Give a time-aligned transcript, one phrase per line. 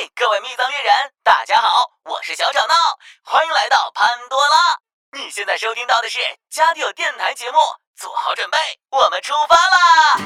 [0.00, 1.68] 嘿，各位密藏猎人，大家好，
[2.04, 2.74] 我是小吵闹，
[3.22, 4.78] 欢迎来到潘多拉。
[5.12, 7.58] 你现在收听到的是家里有电台节目，
[7.98, 8.56] 做好准备，
[8.88, 10.16] 我们出发啦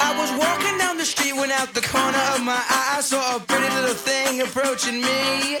[0.00, 3.36] ！I was walking down the street when out the corner of my eye I saw
[3.36, 5.60] a pretty little thing approaching me.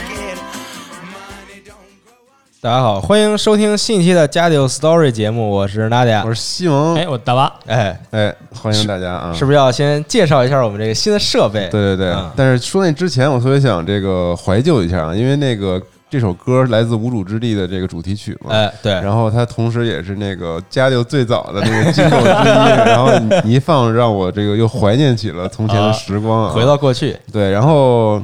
[2.63, 6.31] 大家好，欢迎收听新一期的《家里有 Story》节目，我是 Nadia 我。
[6.31, 9.33] 是西蒙，哎，我大巴，哎，哎，欢迎大家啊！
[9.33, 11.67] 是不是要先介绍一下我们这个新的设备？
[11.71, 22.45] 对对对，嗯但是说那之前，我特别想这个怀旧一下啊，因为那个这首歌来自《无主之地》的这个主题曲嘛，哎，对，然后它同时也是那个家里最早的那个金狗之一，
[22.85, 28.21] 然后你你一放，让我这个又怀念起了从前的时光啊，回到过去，对，然后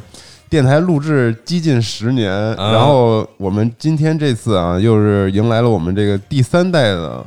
[0.50, 7.26] 电台录制接近十年，嗯然后我们今天这次啊，又是迎来了我们这个第三代的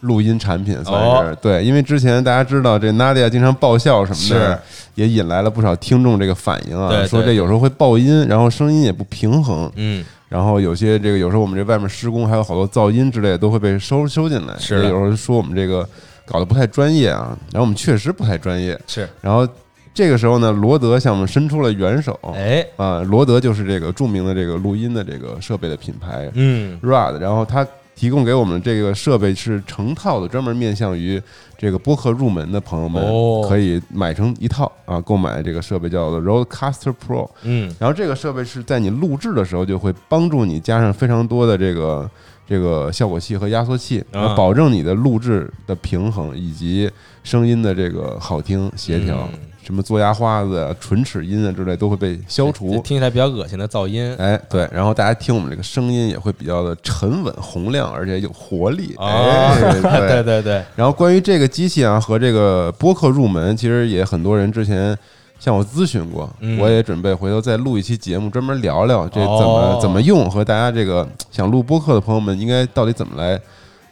[0.00, 1.38] 录音产品，算是、哦。
[1.40, 4.62] 对，因为之前大家知道这 Nadia 经常爆笑什么的，
[4.94, 9.70] 也引来了不少听众这个反应啊，对对说这有时候会爆音，然后声音也不平衡。
[9.76, 15.86] 嗯，然后有些这个有时候我们这外面施工还有好多噪音之类的都会被收收进来，是有时候说我们这个
[16.24, 19.46] 搞得不太专业啊，然后我们确实不太专业，是，然后
[19.94, 22.18] 这个时候呢，罗德向我们伸出了援手。
[22.34, 31.20] 哎，啊，罗德就是这个著名的这个录音的这个设备的品牌嗯，Rod，然后他提供给我们这个设备是成套的，专门面向于
[31.58, 33.46] 这个播客入门的朋友们哦。
[33.46, 37.28] 可以买成一套啊，购买这个设备叫做 Rodecaster Pro。
[37.42, 42.10] 嗯，然后这个设备是在你录制的时候就会帮助你加上非常多的这个
[42.48, 44.20] 这个效果器和压缩器，啊。
[44.20, 46.90] 然后保证你的录制的平衡以及
[47.22, 52.70] 声音的这个好听协调，嗯什么做牙花子啊、唇齿音啊之类都会被消除。
[52.80, 58.94] 听起来比较恶心的噪音，哎，对，然后大家听我们这个声音也会比较的沉稳、洪亮，而且有活力。
[58.98, 64.98] 哦哎， 对对对，然后关于这个机器啊和这个播客入门，其实也很多人之前
[65.38, 73.40] 向我咨询过，嗯我也准备回头再录一期节目，专门聊聊这怎么、哦怎么用和大家这个想录播客的朋友们应该到底怎么来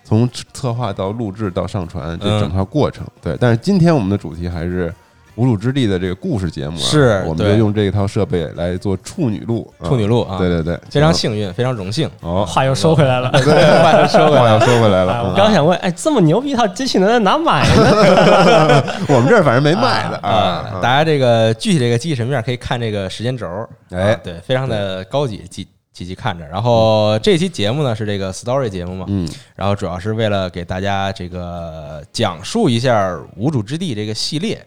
[0.02, 3.06] 从策划到录制到上传这嗯整套过程。
[3.22, 4.92] 对，但是今天我们的主题还是。
[5.40, 9.88] 无主之地的这个故事节目啊，是我们就用这一套设备来做处女录，啊。
[9.88, 10.36] 处女录啊。
[10.36, 12.06] 对对对，非常幸运，非常荣幸。
[12.20, 13.30] 哦，话又收回来了。
[13.42, 15.34] 对，话又说回来了，话又说回来哎了，我嗯。
[15.34, 18.84] 刚想问，哎，这么牛逼一套机器能在哪买呢？
[19.08, 20.28] 我们这儿反正没卖的啊
[20.76, 23.46] 啊，，大家这个具体这个机器什么样，可以看这个时间轴，
[23.92, 24.12] 哎。
[24.12, 26.46] 啊对，非常的高级，机机器看着。
[26.48, 34.62] 然后这期节目呢是这个 story 节目嘛，嗯，然后主要是为了给大家这个讲述一下《无主之地》这个系列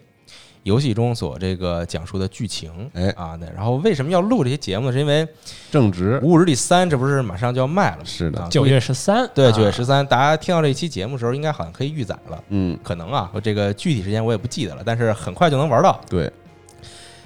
[0.64, 3.48] 游戏中所这个讲述的剧情，哎啊，对。
[3.54, 4.92] 然后为什么要录这些节目呢？
[4.92, 5.24] 是因为
[5.70, 8.02] 《正值五五日历三》这不是马上就要卖了吗？
[8.04, 12.42] 是的啊九月十三，对啊九月十三，大家听到这一期节目的时候，应该好像可以预载了。
[12.48, 16.00] 嗯，可能啊，我这个具体时间我也不记得了，但是很快就能玩到。
[16.08, 16.32] 对，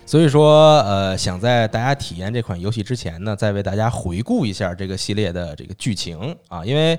[0.05, 6.99] 所以说，呃，想在大家体验这款游戏之前呢，再为大家回顾一下这个系列的这个剧情啊，因为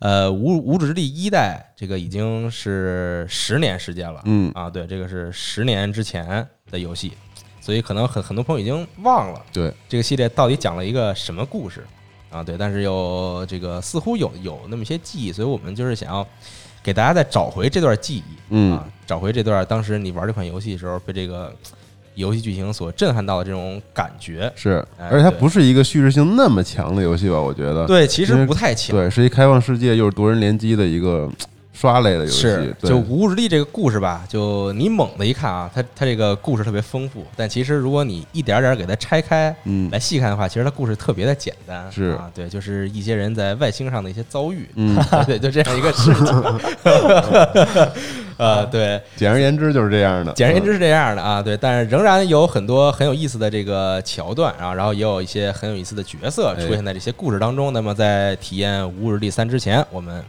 [0.00, 4.52] 呃，无无主之地一代这个已经是十年时间了，嗯。
[4.54, 7.12] 啊，对，这个是十年之前的游戏，
[7.60, 11.84] 所以可能很很多朋友已经忘了对，这个系列到底讲了一个什么故事。
[12.30, 16.26] 啊，对，但是又这个似乎有有那么些记忆，所以我们就是想要
[16.82, 18.76] 给大家再找回这段记忆，嗯。
[18.76, 21.54] 啊，找回这段当时你玩这款游戏的时候被这个
[22.18, 24.52] 游戏剧情所震撼到的这种感觉。
[24.56, 27.40] 是，哎而且它不是一个叙事性那么强的游戏吧？
[27.40, 28.96] 我觉得，对，其实不太强。
[28.96, 31.30] 对，是一开放世界又是多人联机的一个
[31.78, 32.42] 刷类的游戏，
[32.82, 39.88] 就《无日历》这个故事吧，就你猛的一看啊，它它这个故事特别丰富，但其实如果你一点点给它拆开，嗯。
[39.92, 42.16] 来细看的话，其实它故事特别的简单，是。
[42.18, 46.26] 啊，对，就是一些人在外星上的一些遭遇，嗯， 对，就这样一个事情，
[48.38, 50.32] 呃， 对，简而言之就是这样的。
[50.32, 57.72] 简而言之是这样的啊，对，但是仍然有很多很有意思的这个桥段啊，然后也有一些很有意思的角色哎出现在这些故事当中。
[57.72, 60.24] 那么在体验《无日历三》之前，我们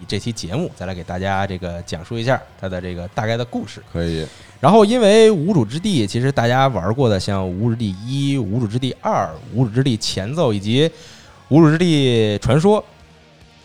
[0.00, 3.82] 以这期节目再来给大家这个讲述一下它的这个大概的故事。
[3.92, 4.26] 可以，
[4.60, 10.90] 然后，因为无主之地，其实大家玩过的像无主之地一、无主之地二、无主之地前奏以及
[11.48, 12.84] 无主之地传说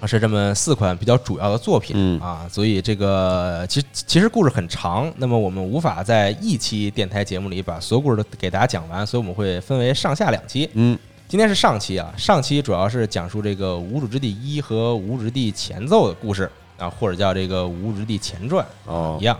[0.05, 10.69] 是这么四款比较主要的作品、嗯啊，所以这个其实其实故事很长，那么我们无法在一期电台节目里把所有故事都给大家讲完，所以我们会分为上下两期。
[10.73, 19.35] 嗯今天是上期啊，上期主要是讲述这个《无主之地一》和《无主之地前奏》的故事啊，或者叫这个《无主之地前传》哦一样。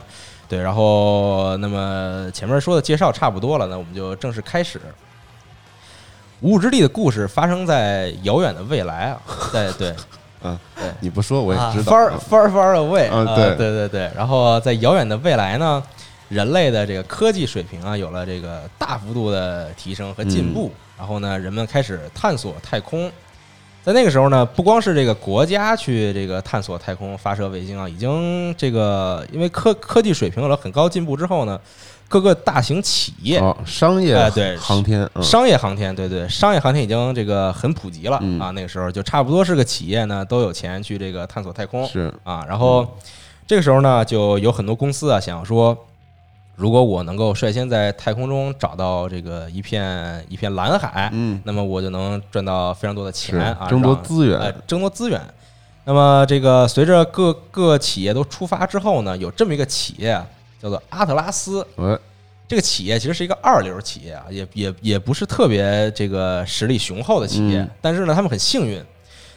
[0.50, 4.82] 对，然后那么前面说的介绍差不多了，那我们就正式开始。
[6.42, 9.22] 无主之地的故事发生在遥远的未来啊，
[9.54, 9.96] 在对
[10.42, 11.92] 嗯对你不说我也知道。
[11.92, 14.12] far far far away 对对对。
[14.16, 15.82] 然后在遥远的未来呢，
[16.30, 20.72] 人类的这个科技水平啊，有了这个大幅度的提升和进步。
[21.04, 23.12] 然后呢，人们开始探索太空。
[23.84, 31.60] 在那个时候呢，不光是这个国家去这个探索太空、发射卫星啊，已经这个因为科科技水平有了很高进步之后呢，
[32.08, 38.52] 各个大型企业哦，商业哎对航天，嗯商业航天，对对，商业航天已经这个很普及了、嗯啊。
[38.52, 42.46] 那个时候就差不多是个企业呢，都有钱去这个探索太空是啊。
[42.48, 42.88] 然后
[43.46, 45.78] 这个时候呢，就有很多公司啊想要说，
[46.56, 51.42] 如果我能够率先在太空中找到这个一片一片蓝海，嗯。
[51.44, 54.40] 那么我就能赚到非常多的钱啊，争夺资源。
[54.40, 55.20] 呃，争夺资源。
[55.86, 60.26] 那么这个随着各各企业都出发之后呢，有这么一个企业啊，
[60.62, 61.66] 叫做阿特拉斯。
[61.78, 61.98] 哎
[62.46, 67.70] 这个企业其实是一个二流企业啊，也也也不是特别这个实力雄厚的企业，嗯。
[67.82, 68.84] 但是呢，他们很幸运，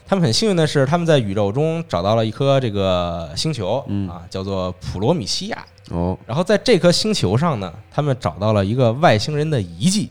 [0.07, 5.67] 他们很幸运的是他们在宇宙中找到了一颗这个星球、嗯啊，叫做普罗米西亚。
[5.91, 10.11] 哦然后在这颗星球上呢，他们找到了一个外星人的遗迹。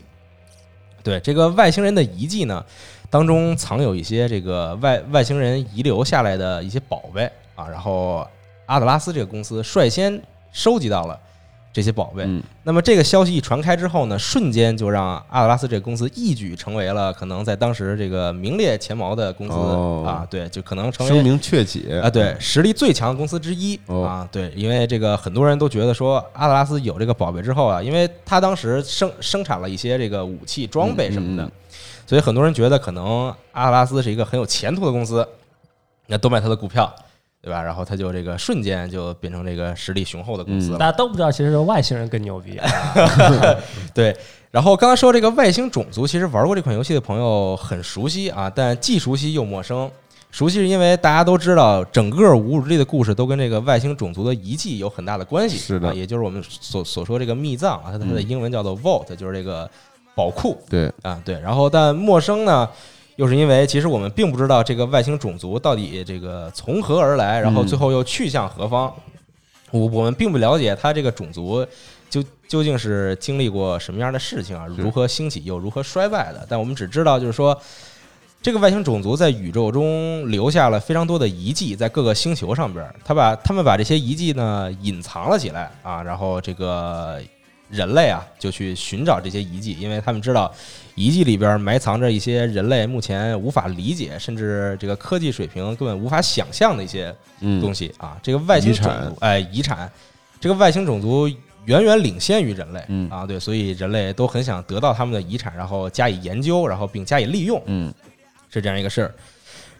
[1.02, 2.64] 对这个外星人的遗迹呢，
[3.08, 7.68] 当中藏有一些这个外外星人遗留下来的一些宝贝啊。
[7.68, 8.26] 然后
[8.66, 10.20] 阿特拉斯这个公司率先
[10.52, 11.18] 收集到了
[11.76, 12.22] 这些宝贝。
[12.24, 20.26] 嗯那么这个消息一传开之后呢，瞬间就让阿特拉斯这个公司一举成为了可能在当时这个名列前茅的公司、哦啊。
[20.30, 31.52] 对，就可能成为声名鹊起啊，对，实力最强的公司之一、哦啊，对，因为这个很多人都觉得说阿特拉斯有这个宝贝之后啊，因为他当时生生产了一些这个武器装备什么的，嗯嗯
[32.06, 35.28] 所以很多人觉得可能阿特拉斯是一个很有前途的公司，
[36.06, 36.92] 那都买他的股票，
[37.46, 37.62] 对吧？
[37.62, 40.78] 然后他就这个瞬间就变成这个实力雄厚的公司了。
[40.78, 42.58] 大家都不知道，其实是外星人更牛逼。
[43.94, 44.16] 对，
[44.50, 49.88] 然后刚才说这个外星种族，其实玩过这款游戏的朋友很熟悉啊，但既熟悉又陌生。
[50.32, 59.70] 熟悉是因为大家都知道，整个无主之地的故事都跟这个外星种族的遗迹有很大的关系，是的啊，也就是我们所所说这个秘藏啊，它它的英文叫做 vault，就是这个
[60.16, 61.38] 宝库对啊，对。
[61.38, 62.68] 然后但陌生呢，
[63.16, 68.92] 又是因为其实我们并不知道这个外星种族到底这个从何而来，然后最后又去向何方。
[69.72, 71.66] 我我们并不了解它这个种族
[72.08, 76.46] 究究竟是经历过什么样的事情啊，如何兴起又如何衰败的。
[76.48, 77.58] 但我们只知道，就是说，
[78.40, 87.20] 这个外星种族在宇宙中留下了非常多的遗迹，在各个星球上边儿，他把他们把这些遗迹呢隐藏了起来啊，然后这个
[87.68, 90.52] 人类啊就去寻找这些遗迹，因为他们知道
[90.94, 98.16] 遗迹里边埋藏着一些人类目前无法理解，甚至这个科技水平根本无法想象的一些嗯东西啊。
[98.22, 99.90] 这个外星种族，哎，遗产，
[100.40, 101.28] 这个外星种族
[101.64, 107.92] 远远领先于人类，嗯啊，对，所以人类都很想得到他们的遗产，然后加以研究，然后并加以利用，嗯
[108.48, 109.12] 是这样一个事儿。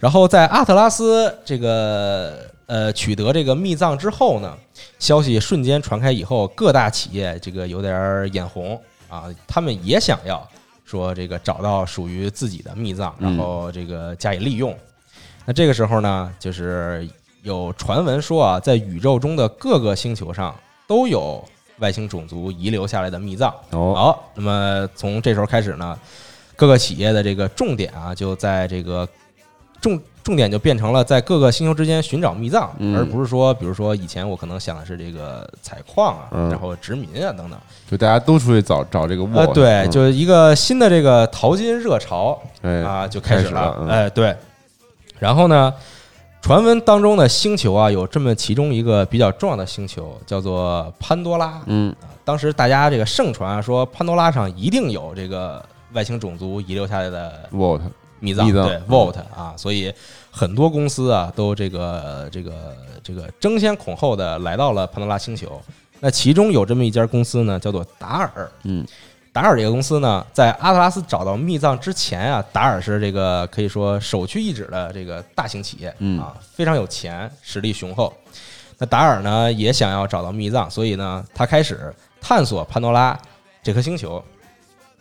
[0.06, 4.56] 然后在阿特拉斯这个呃取得这个密藏之后呢，
[5.00, 10.48] 消息瞬间传开以后，各大企业这个有点儿眼红啊，他们也想要
[10.84, 14.72] 说这个找到属于自己的密藏，然后这个加以利用。
[15.44, 17.08] 那这个时候呢，就是
[17.42, 20.54] 有传闻说啊，在宇宙中的各个星球上
[20.86, 21.44] 都有
[21.80, 23.52] 外星种族遗留下来的密藏。
[23.70, 25.98] 哦好，那么从这时候开始呢，
[26.54, 29.08] 各个企业的这个重点啊，就在这个
[29.80, 32.96] 重重点就变成了在各个星球之间寻找密藏，嗯。
[32.96, 36.50] 而不是说，比如说以前我可能想的是这个采矿啊，嗯。
[36.50, 37.58] 然后殖民啊等等。
[37.88, 39.90] 就大家都出去找找这个沃呃，对，嗯。
[39.90, 43.88] 就是一个新的这个淘金热潮哎啊，就开始开始了嗯。
[43.88, 44.36] 哎，对。
[45.18, 45.72] 然后呢，
[46.42, 51.60] 传闻当中的星球啊，有这么其中一个比较重要的星球，叫做潘多拉。
[51.66, 51.94] 嗯。
[52.24, 59.92] 当时大家这个盛传啊，说潘多拉上一定有这个外星种族遗留下来的沃密藏，密藏对嗯 Vault 啊，所以
[60.30, 65.60] 很多公司啊都这个这个这个争先恐后的来到了潘多拉星球。
[66.00, 68.50] 那其中有这么一家公司呢，叫做达尔。
[68.64, 68.86] 嗯，
[69.32, 78.12] 达尔这个公司呢，在阿特拉斯找到密藏之前啊，达尔是这个可以说首屈一指的这个大型企业，嗯啊，非常有钱，实力雄厚。
[78.76, 83.18] 那达尔呢也想要找到密藏，所以呢，他开始探索潘多拉
[83.62, 84.22] 这颗星球。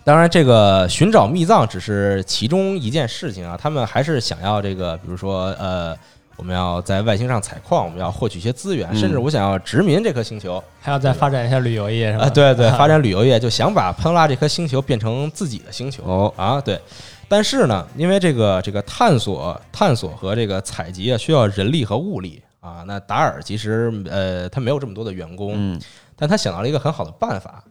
[0.05, 5.97] 当然，这个寻找密藏只是其中一件事情啊，他们还是想要这个，比如说呃，
[6.35, 12.25] 我们要在外星上采矿，我们要获取一些资源，嗯甚至我想要殖民这颗星球还要再发展一下旅游业是吧？
[12.25, 16.79] 啊，对对， 发展旅游业，就想把潘多拉这颗星球变成自己的星球哦啊，对。
[17.27, 22.83] 但是呢，因为这个这个探索、探索和这个采集啊，需要人力和物力啊。
[22.85, 25.81] 那达尔其实呃，他没有这么多的员工，嗯
[26.15, 27.63] 但他想到了一个很好的办法，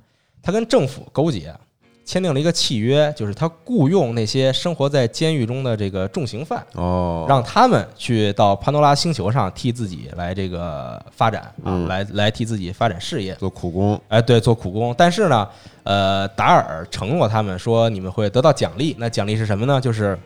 [0.43, 1.55] 他跟政府勾结，
[2.05, 13.35] 签订了一个契约，就是他雇佣那些生活在监狱中的这个重刑犯，哦，让他们去到潘多拉星球上替自己来这个发展啊，嗯来来替自己发展事业。
[13.37, 14.95] 做苦工，哎，对，做苦工。
[14.99, 15.49] 但是呢，
[15.83, 18.95] 呃，达尔承诺他们说，你们会得到奖励。
[18.99, 19.81] 那奖励是什么呢？
[19.81, 20.19] 就是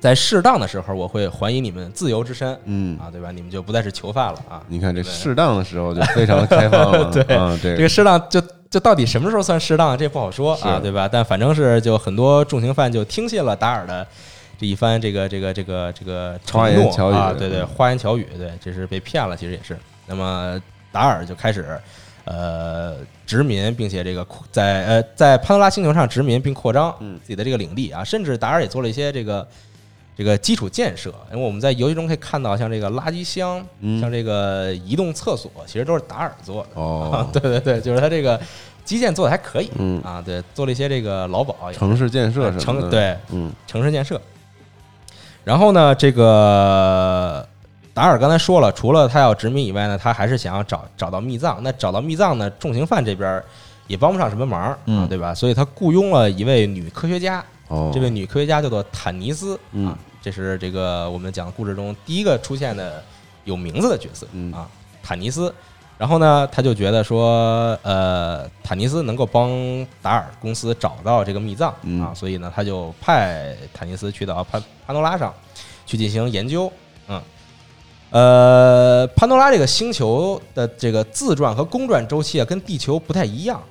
[0.00, 3.30] 在适当的时候，我会还以你们自由之身嗯，啊，对吧？
[3.30, 4.62] 你们就不再是囚犯了啊。
[4.68, 8.42] 你看这对 适当的时候就非常开放了，对啊，这这个适当就
[8.74, 11.08] 就到底什么时候算适当，这不好说啊，对吧？
[11.08, 14.04] 但反正是就很多重刑犯就听信了达尔的
[14.58, 19.78] 这一番这个这个这个这个承诺巧语啊，对对，嗯花言巧语，对，这是被骗了，其实也是。
[20.08, 21.78] 那么达尔就开始
[22.24, 29.46] 呃殖民，并且这个在呃在潘多拉星球上殖民并扩张嗯自己的这个领地啊，甚至达尔也做了一些这个。
[30.16, 36.68] 这个基础建设，因为我们在游戏中可以看到，像这个垃圾箱，嗯像这个移动厕所，其实都是达尔做的。
[36.80, 38.40] 哦， 对对对，就是他这个
[38.84, 44.20] 基建做的还可以，嗯啊，对，做了一些这个劳保，城市建设什么的，，城对嗯城市建设。
[45.42, 47.46] 然后呢，这个
[47.92, 51.62] 达尔刚才说了，除了他要殖民以外呢，他还是想要找找到密藏。
[51.62, 53.42] 那找到密藏呢，重刑犯这边
[53.86, 55.34] 也帮不上什么忙啊，嗯对吧？
[55.34, 63.02] 所以他雇佣了一位女科学家，哦，这位女科学家叫做坦尼斯嗯啊，这是这个我们讲的故事中第一个出现的
[63.44, 64.68] 有名字的角色嗯啊，
[65.02, 65.54] 坦尼斯。
[65.96, 69.48] 然后呢，他就觉得说，呃，坦尼斯能够帮
[70.02, 75.32] 达尔公司找到这个密藏嗯啊，所以呢，他就派坦尼斯去到潘潘多拉上
[75.86, 76.70] 去进行研究。
[77.06, 77.22] 嗯，
[78.10, 83.62] 呃，潘多拉这个星球的这个自转和公转周期啊，跟地球不太一样。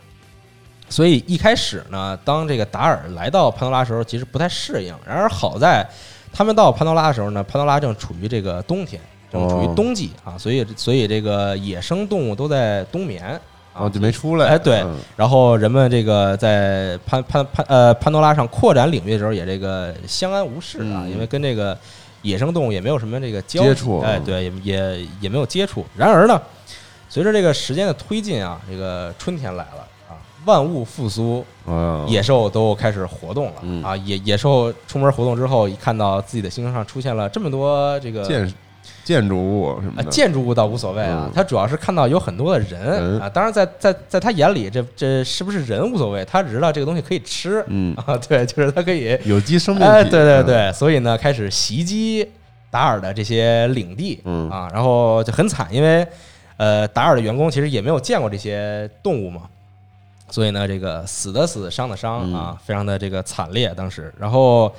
[0.94, 4.94] 所以一开始呢，当这个达尔来到潘多拉的时候，其实不太适应。
[5.04, 5.84] 然而好在
[6.32, 9.74] 他们到潘多拉的时候呢，潘多拉正处于这个冬天，正处于哦。
[9.76, 13.26] 冬季啊，所以所以这个野生动物都在冬眠
[13.74, 14.96] 啊哦，就没出来，哎对嗯。
[15.16, 21.10] 然后人们这个在潘潘潘呃潘多拉上扩展领域的时候，也这个相安无事啊，嗯。
[21.10, 21.76] 因为跟这个
[22.22, 25.84] 野生动物也没有什么这个交接触哎，对，也也也没有接触。
[25.98, 26.40] 然而呢，
[27.10, 29.88] 随着这个时间的推进啊，这个春天来了啊，
[30.46, 33.96] 万物复苏，哦，野兽都开始活动了、嗯啊！
[33.98, 38.54] 野野兽出门活动之后，一看到自己的星球上出现了这么多这个建
[39.04, 43.30] 建筑物什么建筑物倒无所谓啊嗯，他主要是看到有很多的人人啊。
[43.30, 48.18] 当然在，在在他眼里，这这是不是人无所谓，他只知道这个东西可以吃嗯， 啊。
[48.28, 52.30] 对，就是他可以，有机生命体，哎，对对嗯，对，所以呢，开始袭击
[52.70, 56.06] 达尔的这些领地嗯啊，然后就很惨，因为
[56.58, 59.44] 呃，达尔的员工其实也没有见过这些动物嘛。
[60.34, 62.34] 所以呢，这个死的死，伤的伤嗯。
[62.34, 63.72] 啊，非常的这个惨烈。
[63.76, 64.74] 当时，然后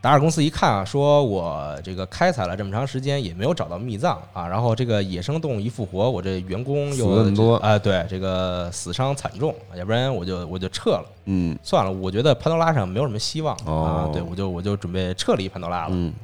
[0.00, 7.56] 达尔公司一看啊，说我这个开采了这么长时间也没有找到密藏啊，然后这个野生动物一复活，我这员工又很多。
[7.56, 11.54] 哎，对，这个死伤惨重，要不然我就我就撤了，嗯。
[11.62, 15.90] 算了，我觉得潘多拉上没有什么希望啊哦，对我就我就准备撤离潘多拉了。
[15.90, 16.14] 嗯。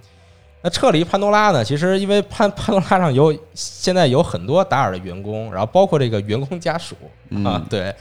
[0.62, 1.62] 那撤离潘多拉呢？
[1.62, 6.94] 其实因为潘 潘多拉上有现在有很多达尔的员工，然后包括这个员工家属
[7.44, 7.94] 啊嗯，对，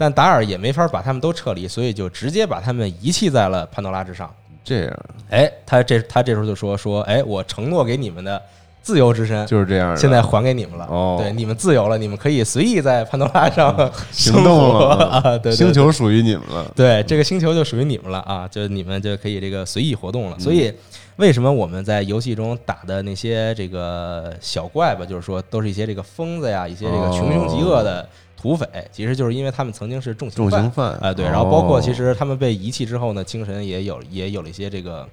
[0.00, 4.34] 但达尔也没法把他们都撤离，所以就直接把他们遗弃在了潘多拉之上。
[4.64, 8.40] 这样哎，他这他这时候就说说，哎，我承诺给你们的
[8.80, 10.86] 自由之身，就是这样，现在还给你们了。
[10.86, 20.38] 哦对，你们自由了，你们可以随意在潘多拉上行动了啊，对对对星球属于你们了，对，这个星球就属于你们了啊，就你们就可以这个随意活动了。
[20.38, 20.72] 所以，
[21.16, 28.08] 为什么我们在游戏中打的那些这个小怪吧，就是说都是一些这个疯子呀，一些这个穷凶极恶的
[28.40, 31.26] 土匪，其实就是因为他们曾经是重刑犯重刑犯啊，对。
[31.26, 35.06] 然后包括其哦实他们被遗弃之后呢，精神也有也有了一些这个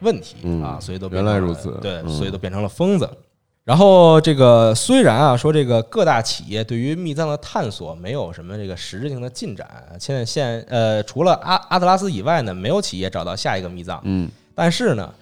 [0.00, 3.08] 问题嗯啊，所以都变成了原来如此对，嗯所以都变成了疯子。
[3.64, 9.68] 然后这个虽然啊说这个各大企业对于密藏的探索没有什么这个实质性的进展，
[10.00, 14.00] 现在现呃除了阿阿特拉斯以外呢，没有企业找到下一个密藏。
[14.04, 15.12] 嗯但是呢，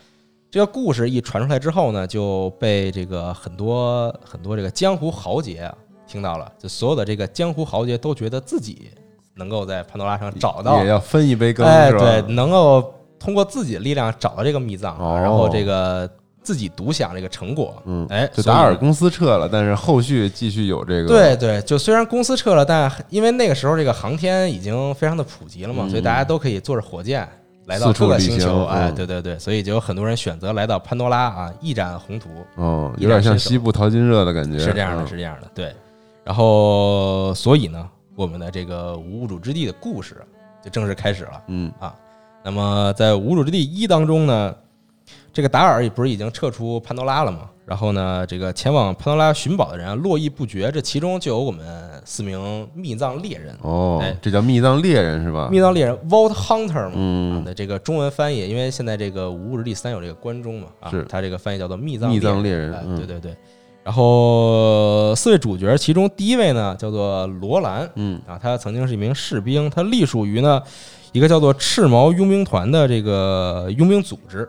[0.51, 5.75] 这个故事一传出来之后呢，就被这个很多很多这个江湖豪杰啊
[6.09, 8.91] 听到了，就所有的这个江湖豪杰都觉得自己
[9.35, 16.11] 能够在潘多拉上找到也要分一杯羹哎，对，能够通过自己的力量找到这个秘藏，哦然后这个
[16.43, 17.81] 自己独享这个成果。
[17.85, 27.29] 嗯，哎，就达尔公司撤了，但是后续继续有这个对对，就虽然公司撤了，但因为那个时候这个航天已经非常的普及了嘛，嗯所以大家都可以坐着火箭
[27.67, 32.31] 来到各个星球，哎，嗯对对对，所以就有很多人选择来到潘多拉啊，一展宏图。
[32.57, 35.73] 哦，有点像西部淘金热的感觉，是这样的，嗯是这样的，对。
[36.29, 40.15] 然后，所以呢，我们的这个无主之地的故事
[40.63, 41.43] 就正式开始了。
[41.47, 41.95] 嗯啊
[42.45, 44.55] 那么，在无主之地一当中呢，
[45.33, 47.49] 这个达尔也不是已经撤出潘多拉了吗？
[47.65, 51.67] 然后呢，这个前往潘多拉寻宝的人啊络绎不绝，这其中就有我们
[52.05, 53.57] 四名密藏猎人。
[53.63, 55.49] 哦哎，这叫密藏猎人是吧？
[55.51, 63.35] 密藏猎人 Vault Hunter 嘛，啊嗯的这个中文翻译，因为现在这个《无主之地三》有这个关中嘛，啊是，它这个翻译叫做密藏密藏猎人，对对对。
[63.89, 70.63] 然后四位主角，其中第一位呢叫做罗兰，嗯啊，他曾经是一名士兵，他隶属于呢
[71.13, 74.47] 一个叫做赤毛佣兵团的这个佣兵组织。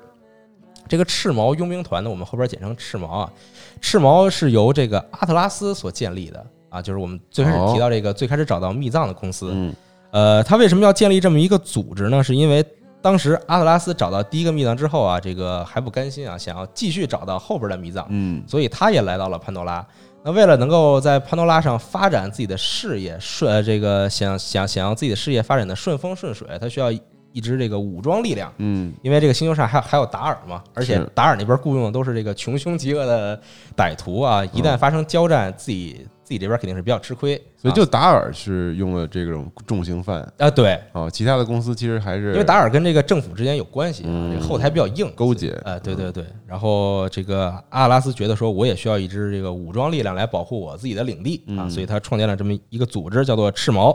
[0.90, 3.32] 这个赤毛佣兵团呢，我们后边简称赤毛啊。
[3.80, 9.52] 赤毛是由这个阿特拉斯所建立的啊，就是我们最开始哦提到这个最开始找到密藏的公司。
[9.54, 9.74] 嗯
[10.12, 12.22] 呃，他为什么要建立这么一个组织呢？
[12.22, 12.62] 是因为
[13.02, 19.86] 当时阿特拉斯找到第一个密藏之后啊，这个还不甘心啊，想要继续找到后边的密藏，嗯所以他也来到了潘多拉。
[20.24, 26.92] 那为了能够在潘多拉上发展自己的事业，顺呃这个想想想要自己的事业发展的顺风顺水，他需要
[27.32, 28.54] 一支这个武装力量。
[28.58, 28.94] 嗯。
[29.02, 33.40] 因为这个星球上还还有达尔嘛，而且达尔那边雇佣的都是这个穷凶极恶的
[33.76, 37.42] 歹徒啊，一旦发生交战，自己自己这边肯定是比较吃亏。
[37.58, 40.22] 所以就达尔是用了这种重刑犯。
[40.38, 44.06] 啊，对，啊，其他的公司其实还是因为达尔跟这个政府之间有关系
[44.42, 45.52] 后台比较硬，勾结。
[45.66, 46.24] 啊，对对对。
[46.48, 51.70] 然后这个阿拉斯觉得说，我也需要一支这个武装力量来保护我自己的领地啊，嗯。
[51.70, 53.94] 所以他创建了这么一个组织，叫做赤毛。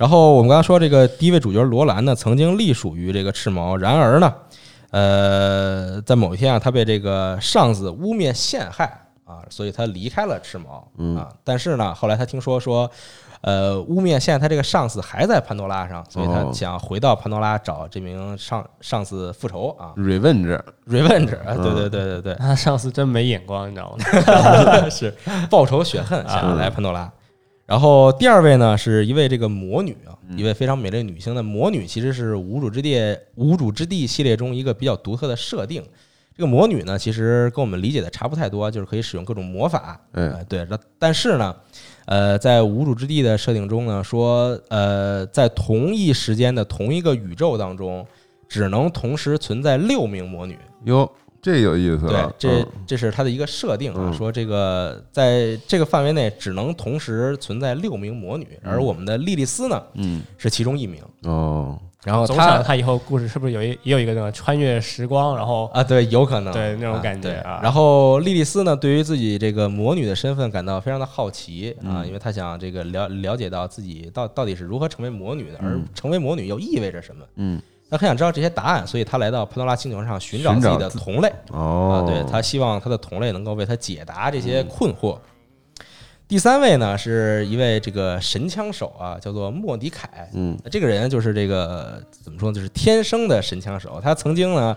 [0.00, 4.32] 然后我们刚刚说这个第一位主角罗兰呢，曾经隶属于这个赤毛，然而呢，
[4.92, 8.86] 呃，在某一天啊，他被这个上司污蔑陷害
[9.26, 11.28] 啊，所以他离开了赤毛嗯啊。
[11.44, 12.90] 但是呢，后来他听说说，
[13.42, 23.98] 呃，污蔑现在他这个上司还在潘多拉上，所以他哦想回到潘多拉找这名上上司复仇啊 revenge，，revenge，啊对嗯对对对对， 他上司真没眼光，你知道吗？
[24.88, 25.14] 是
[25.50, 27.12] 报仇雪恨，想要来潘多拉。
[27.70, 35.80] 然后第二位呢，是一位这个魔女啊，一位非常美丽女性的魔女，其实是无主之地无主之地系列中一个比较独特的设定。
[36.36, 40.00] 这个魔女呢，其实跟我们理解的差不太多，就是可以使用各种魔法。
[40.14, 40.66] 嗯呃，对。
[40.68, 41.54] 那但是呢，
[42.06, 48.04] 呃，在无主之地的设定中呢，说呃，在同一时间的同一个宇宙当中，
[48.48, 50.58] 只能同时存在六名魔女。
[50.86, 51.08] 哟，
[51.42, 52.66] 这有意思对，，这嗯。
[52.86, 54.12] 这是它的一个设定啊，嗯。
[54.12, 60.22] 说这个在这个范围内只能同时存在六名魔女，而我们的莉莉丝呢嗯。
[60.36, 61.02] 是其中一名。
[61.22, 67.60] 哦，然后总想她他以后故事是不是有一也有一个那种穿越时光，然后啊，对，有可能对那种感觉啊。
[67.62, 72.06] 然后莉莉丝呢，对于自己这个魔女的身份感到非常的好奇啊，嗯。
[72.06, 75.84] 因为她想这个了了解到自己到到底是如何成为魔女的，而嗯。
[75.94, 77.24] 成为魔女又意味着什么。
[77.36, 81.32] 嗯她很想知道这些答案，所以他来到潘多拉星球上寻找自己的同类。
[81.50, 85.18] 哦啊，，对他希望他的同类能够为他解答这嗯些困惑。
[86.28, 90.30] 第三位呢，是一位这个神枪手啊，叫做莫迪凯。
[90.32, 94.00] 嗯这个人就是这个怎么说呢，就是天生的神枪手。
[94.00, 94.76] 他曾经呢，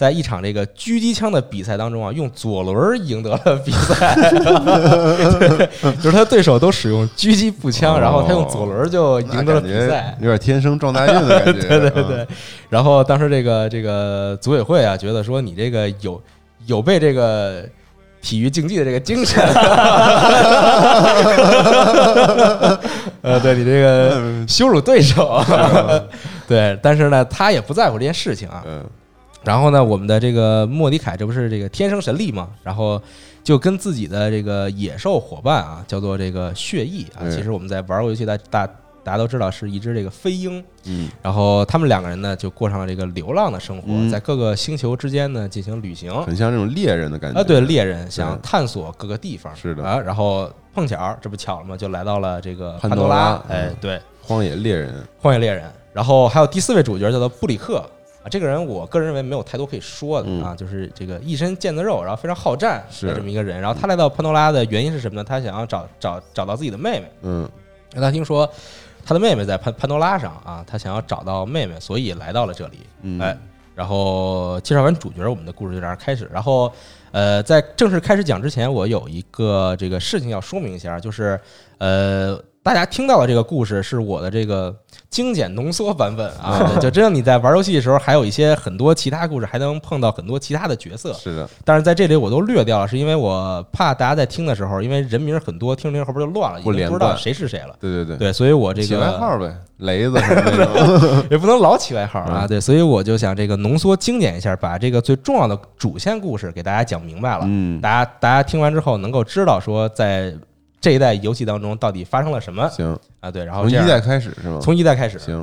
[0.00, 4.16] 在一场这个狙击枪的比赛当中啊，用左轮赢得了比赛。
[4.18, 5.68] 对，
[6.00, 10.24] 就是他对手都使用狙击步枪，然后他用左轮就赢得了比赛觉。
[10.24, 12.26] 有点天生撞大运的感觉， 对对对嗯，，
[12.70, 16.18] 然后当时这个这个组委会啊，觉得说你这个有
[16.64, 17.62] 有被这个
[18.22, 19.44] 体育竞技的这个精神，
[23.20, 25.44] 呃，对你这个羞辱对手，
[26.48, 28.64] 对，但是呢，他也不在乎这件事情啊。
[29.42, 32.50] 嗯然后呢，我们的这个莫迪凯，这不是这个天生神力嘛？
[32.62, 33.00] 然后
[33.42, 37.20] 就跟自己的这个野兽伙伴啊，叫做这个血翼啊。
[37.22, 38.66] 嗯其实我们在玩过游戏，大大
[39.02, 40.62] 大家都知道是一只这个飞鹰。
[40.84, 46.12] 嗯然后他们两个人呢，就过上了这个流浪的生活，嗯在各个星球之间呢进行旅行。
[46.22, 51.74] 很像这种猎人的感觉啊，对，猎人想探索各个地方，是的啊，然后碰巧这不巧了吗？
[51.74, 55.64] 就来到了这个潘潘多拉哎嗯，对，荒野猎人，荒野猎人。
[55.94, 57.82] 然后还有第四位主角叫做布里克
[58.22, 63.60] 啊，这个人我个人认为没有太多可以说的嗯啊，就是这个一身腱子肉，然后非常好战的这么一个人。
[63.60, 65.24] 然后他来到潘多拉的原因是什么呢？
[65.24, 67.48] 他想要找找找到自己的妹妹，嗯
[67.92, 68.48] 他听说
[69.04, 72.80] 他的妹妹在潘潘多拉上啊，他想要找到妹妹，所以来到了这里。
[73.02, 73.36] 嗯，哎，
[73.74, 76.28] 然后介绍完主角，我们的故事就这样开始。
[76.32, 76.70] 然后，
[77.12, 81.40] 呃，在正式开始讲之前，我有一个这个事情要说明一下，就是
[81.78, 84.74] 呃，大家听到的这个故事是我的这个
[85.08, 91.14] 精简浓缩版本啊， 对就真的你在玩游戏的时候，还有一些很多其他故事，还能碰到很多其他的角色。
[91.14, 97.74] 是的，但是在这里我都略掉了，是因为我怕大家在听的时候，因为人名很多，听着听着后边就乱了，已不连不知道谁是谁了。
[97.80, 100.20] 对对对，对，所以我这起个外号呗，雷子。
[101.30, 102.42] 也不能老起外号啊。
[102.42, 107.44] 嗯对，所以我就想这个浓缩精简一下，把这个最重要的主线故事给大家讲明白了。
[107.46, 110.34] 嗯，大家大家听完之后能够知道说在
[110.80, 113.30] 这一代游戏当中到底发生了什么行，啊？
[113.30, 114.58] 对，然后从一代开始是吗？
[114.62, 115.36] 从一代开始，行，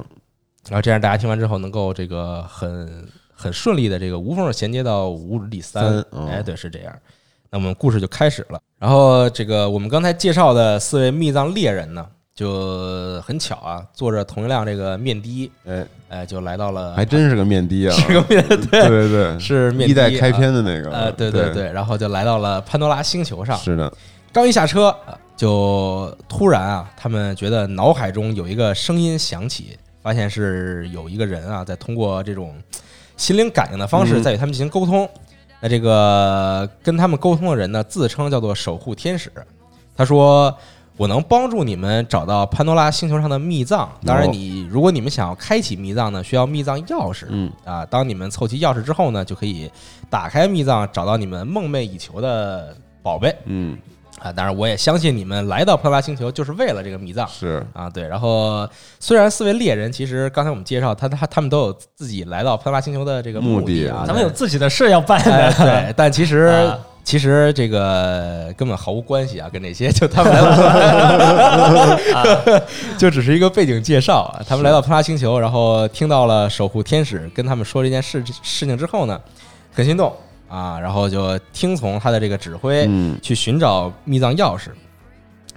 [0.69, 6.93] 然后这样大家听完之后能够这个很很顺利的这个无缝衔接到无日第三哎，对，是这样。
[7.50, 8.60] 那我们故事就开始了。
[8.80, 23.58] 然后这个我们刚才介绍的四位密藏猎人呢，就很巧啊，坐着同一辆这个面的，哎，哎，就来到了还真是个面的啊，是个面 对对对对，是面的一代开啊篇的那个，呃，对对对，然后就来到了潘多拉星球上。
[23.58, 23.91] 是的，
[24.34, 32.56] 刚一下车，呃就突然啊，他们觉得脑海中有一个声音响起，发现是有一个人啊，在通过这种
[33.15, 35.08] 心灵感应的方式嗯在与他们进行沟通。
[35.62, 39.32] 那这个跟他们沟通的人呢，自称叫做守护天使。
[39.95, 40.56] 他说
[40.97, 43.89] ：“我能帮助你们找到潘多拉星球上的密藏。
[44.06, 47.26] 当然哦你，如果你们想要开启密藏呢，需要密藏钥匙。
[47.30, 49.67] 嗯啊，当你们凑齐钥匙之后呢，就可以
[50.12, 53.36] 打开密藏，找到你们梦寐以求的宝贝。
[53.45, 53.76] 嗯，
[54.20, 57.90] 啊，当然我也相信你们来到潘多拉星球就是为了这个密藏是，啊。
[57.90, 58.68] 对，然后
[59.00, 65.22] 虽然四位猎人其实刚才我们介绍他他他们都有自己来到潘多拉星球的这个目的的啊，他们有自己的事要办。
[65.58, 66.38] 对，但其实。
[66.38, 66.78] 啊
[67.08, 70.42] 其实这个根本毫无关系啊，跟这些就他们来
[72.12, 72.62] 到，
[73.00, 74.44] 就只是一个背景介绍啊。
[74.46, 79.18] 他们来到潘拉星球，然后听到了守护天使跟他们说这件事事情之后呢，
[79.74, 80.14] 很心动
[80.48, 84.70] 啊，然后就听从他的这个指挥，嗯去寻找密藏钥匙。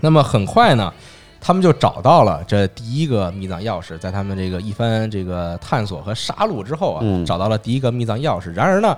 [0.00, 0.92] 那么很快呢，
[1.40, 8.53] 他们就找到了这第一个密藏钥匙，在他们这个一番这个探索和杀戮之后啊，嗯找到了第一个密藏钥匙。
[8.53, 8.96] 然而呢，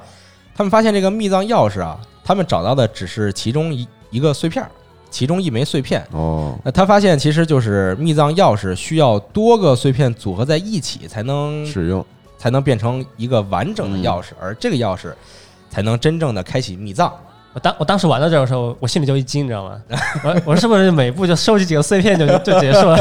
[0.55, 4.65] 他们发现这个密藏钥匙啊，他们找到的只是其中一一个碎片，
[5.11, 6.07] 其中一枚碎片。
[6.13, 12.05] 哦，那他发现其实就是密藏钥匙需要多个碎片组合在一起才能使用，
[12.39, 15.13] 才能变成一个完整的嗯钥匙，而这个钥匙
[15.73, 17.11] 才能真正的开启密藏。
[17.55, 19.81] 我当我当时玩到这的时候，我心里就一惊，你知道吗？
[20.23, 22.97] 我我是不是每步就收集几个碎片就就结束了？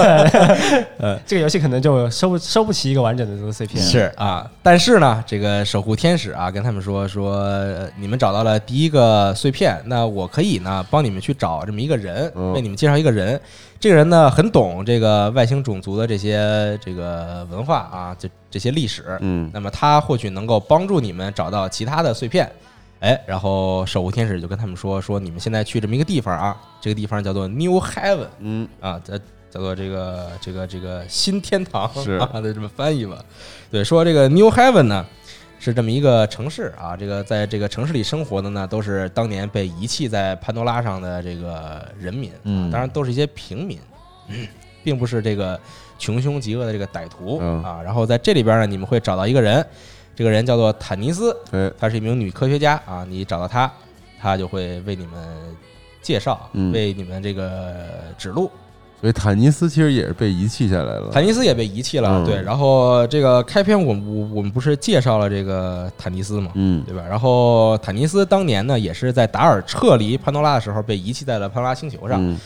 [0.99, 3.81] 呃， 这个游戏可能就收不收不起一个完整的这个碎片。
[3.81, 13.39] 是啊，但是呢，这个守护天使啊，跟他们说说，呃你们找到了第一个碎片，那我可以呢帮你们去找这么一个人，嗯为你们介绍一个人。
[13.81, 19.17] 这个人呢很懂这个外星种族的这些这个文化啊，这这些历史。
[19.21, 22.49] 嗯那么他或许能够帮助你们找到其他的碎片。
[22.99, 28.27] 哎，然后守护天使就跟他们说说，你们现在去这么一个地方啊，这个地方叫做 New Heaven。
[28.37, 29.17] 嗯，啊，叫
[29.49, 33.17] 叫做这个这个这个新天堂是 啊，得这么翻译吧。
[33.71, 35.03] 对，说这个 New Heaven 呢
[35.63, 43.79] 是这么一个城市啊，这个在这个城市里生活的呢，都是当年被遗弃在潘多拉上的这个人民，嗯当然都是一些平民，
[44.83, 45.59] 并不是这个
[45.99, 47.79] 穷凶极恶的这个歹徒嗯啊。
[47.83, 49.63] 然后在这里边呢，你们会找到一个人，
[50.15, 53.71] 这个人叫做坦尼斯，哎，她是一名女科学家啊，你找到她，
[54.19, 55.55] 她就会为你们
[56.01, 57.85] 介绍，嗯为你们这个
[58.17, 58.49] 指路。
[59.01, 62.41] 所以坦尼斯其实也是被遗弃下来了，坦尼斯也被遗弃了，嗯对。
[62.41, 67.03] 然后这个开篇我我我们不是介绍了这个坦尼斯嘛，嗯对吧？
[67.09, 72.17] 然后坦尼斯当年呢，也是在达尔撤离潘多拉的时候被遗弃在了潘多拉星球上。
[72.21, 72.39] 嗯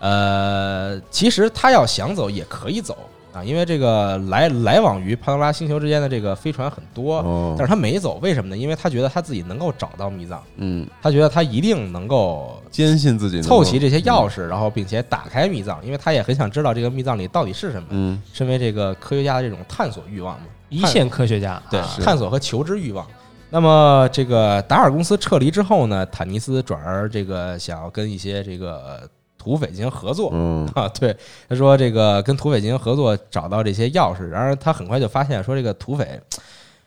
[0.00, 2.96] 呃，其实他要想走也可以走
[3.32, 8.56] 啊，因为这个来来往于潘多拉星球之间的这个飞船很多，哦但是他没走，为什么呢？
[8.56, 17.88] 因为他觉得他自己能够找到密藏，嗯，他觉得他一定能够坚信自己能够凑齐这些钥匙，然后并且打开密藏，因为他也很想知道这个密藏里到底是什么。
[17.90, 23.06] 嗯身为这个科学家的这种探索欲望嘛，一线科学家，对啊探索和求知欲望。
[23.50, 29.08] 那么这个达尔公司撤离之后呢，坦尼斯转而这个想要跟一些这个
[29.48, 30.28] 土匪进行合作。
[30.34, 31.16] 嗯 啊，对，
[31.48, 36.20] 他说这个跟土匪进行合作，找到这些钥匙，然而他很快就发现说这个土匪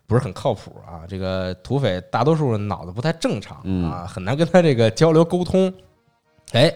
[0.05, 5.73] 不是很靠谱啊，这个土匪大多数脑子不太正常嗯啊，很难跟他这个交流沟通。
[6.51, 6.71] 哎，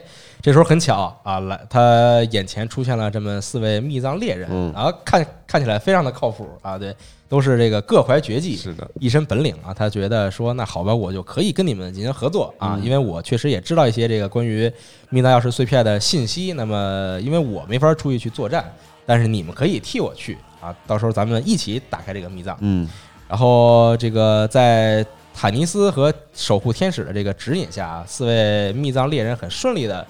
[0.45, 6.95] 这时候很巧啊，来他眼前出现了这么四位密藏猎人，嗯然后看看起来非常的靠谱啊，对，
[7.27, 14.71] 都是这个各怀绝技，是的，一身本领啊，他觉得说，那好吧，我就可以跟你们进行合作啊，嗯因为我确实也知道一些这个关于
[15.09, 16.53] 密藏钥匙碎片的信息。
[16.53, 18.71] 那么，因为我没法出去去作战，
[19.03, 22.55] 但是你们可以替我去啊，到时候咱们一起打开这个密藏。
[22.59, 22.87] 嗯
[23.27, 25.03] 然后，这个在
[25.33, 30.05] 坦尼斯和守护天使的这个指引下，四位密藏猎人很顺利的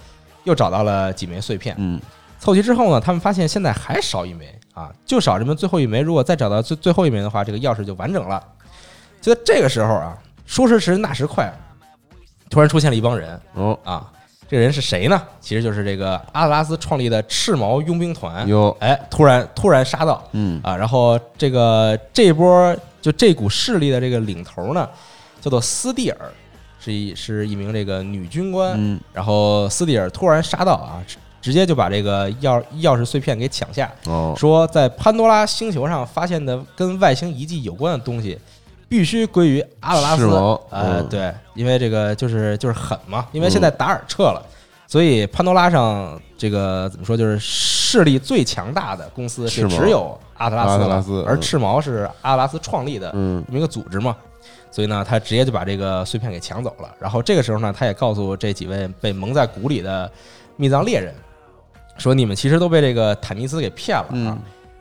[0.45, 1.75] 又找到了几枚碎片。
[1.77, 1.99] 嗯
[2.39, 6.01] 凑齐之后呢，他们发现现在还少一枚啊，就少这么最后一枚。
[6.01, 8.41] 如果再找到最最后一枚的话，这个钥匙就完整了。
[9.19, 11.51] 就在这个时候啊，说时迟那时快，
[12.49, 14.11] 突然出现了一帮人哦啊。
[14.47, 15.19] 这人是谁呢？
[15.41, 18.47] 其实就是这个阿特拉斯创立的赤毛佣兵团。
[18.47, 20.77] 哟，哎，突然突然杀到嗯啊！
[20.77, 24.87] 然后这个这波就这股势力的这个领头呢，
[25.41, 26.31] 叫做斯蒂尔，
[26.85, 28.75] 是一是一名这个女军官。
[28.77, 38.39] 嗯然后斯蒂尔突然杀到啊，直直接就把这个钥钥匙碎片给抢下，哦，说在潘多拉星球上发现的跟外星遗迹有关的东西，
[38.87, 40.25] 必须归于阿特拉斯。
[40.27, 40.59] 呃，
[41.01, 44.41] 嗯对，因为这个就是就是狠嘛，因为现在达尔撤了。
[44.87, 54.15] 所以潘多拉上这个怎么说，就是势力最强大的公司是只有阿特拉斯了斯嗯而赤毛是阿特拉斯创立的嗯这么一个组织嘛，
[54.75, 56.93] 所以呢，他直接就把这个碎片给抢走了。
[56.99, 60.11] 然后这个时候呢，他也告诉这几位被蒙在鼓里的
[60.57, 61.15] 密藏猎人，
[61.97, 64.37] 说你们其实都被这个坦尼斯给骗了啊，嗯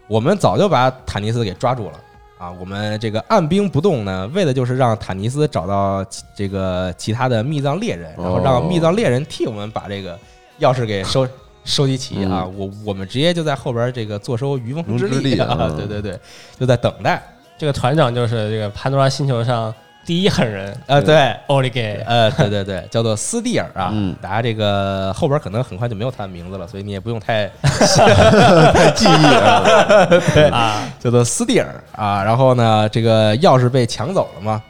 [0.08, 2.00] 我们早就把坦尼斯给抓住了。
[2.38, 6.04] 啊，我们这个按兵不动呢，为的就是让坦尼斯找到
[6.34, 10.18] 这个其他的密藏猎人，然后让哦密藏猎人替我们把这个
[10.58, 11.24] 钥匙给收
[11.64, 12.44] 收集齐啊！
[12.44, 15.56] 我我们直接就在后边这个坐收渔翁之渔翁之利啊！
[15.60, 16.18] 嗯 对对对，
[16.58, 17.22] 就在等待。
[17.56, 19.72] 这个团长就是这个潘多拉星球上
[20.04, 22.02] 第一狠人呃，对，奥利给。
[22.06, 23.90] 呃，对对对，叫做斯蒂尔啊。
[23.94, 32.22] 嗯大家这个后边可能很快就没有他的名字了，所以你也不用太太记忆了， 啊， 叫做斯蒂尔啊。
[32.22, 34.62] 然后呢，这个钥匙被抢走了嘛，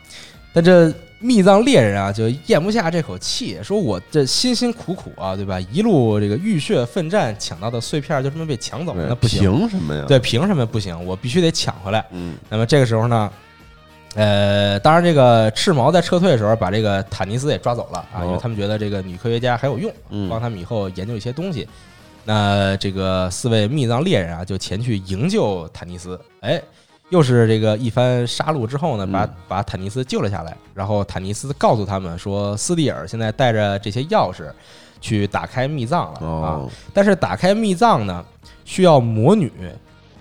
[0.52, 5.58] 但这密藏猎人啊就咽不下这口气，说我这辛辛苦苦啊，对吧？
[5.72, 9.40] 一路这个浴血奋战抢到的碎片就这么被抢走了，那不行。
[9.40, 11.02] 凭什么呀？，对，凭什么不行？
[11.06, 12.04] 我必须得抢回来。
[12.10, 13.30] 嗯那么这个时候呢，
[14.14, 21.68] 呃，当然这个赤毛在撤退的时候把这个坦尼斯也抓走了啊，哦因为他们觉得这个女科学家还有用，嗯帮他们以后研究一些东西。
[22.24, 26.18] 那这个四位密藏猎人啊，就前去营救坦尼斯。
[26.40, 26.62] 哎，
[27.10, 30.56] 又是这个一番杀戮之后呢，把嗯把坦尼斯救了下来。
[30.72, 34.50] 然后坦尼斯告诉他们说，斯蒂尔现在带着这些钥匙
[35.00, 36.48] 去打开密藏了啊。
[36.62, 38.24] 哦，但是打开密藏呢，
[38.64, 39.52] 需要魔女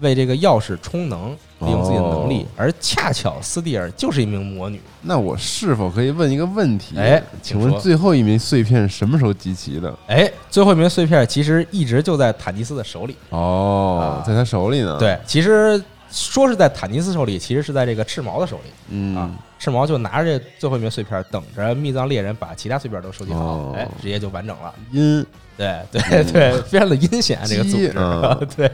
[0.03, 4.79] 为这个钥匙充能，利用自己的能力，哦而恰巧斯蒂尔就是一名魔女。
[5.01, 6.95] 那我是否可以问一个问题？
[6.97, 9.91] 哎请请问说最后一名碎片什么时候集齐的？
[10.07, 13.15] 哎，最后一名碎片其实一直就在坦尼斯的手里。
[13.31, 19.37] 啊，哦在他手里呢。，对，其实说是在坦尼斯手里，其实是在这个赤毛的手里嗯啊嗯。
[19.57, 24.73] 赤毛就拿着这最后一名碎片，等着密藏猎人把其他碎片都收集好哦，哎，直接就完整了。
[24.91, 28.69] 阴对对对，非常的阴险这个组织，啊 对。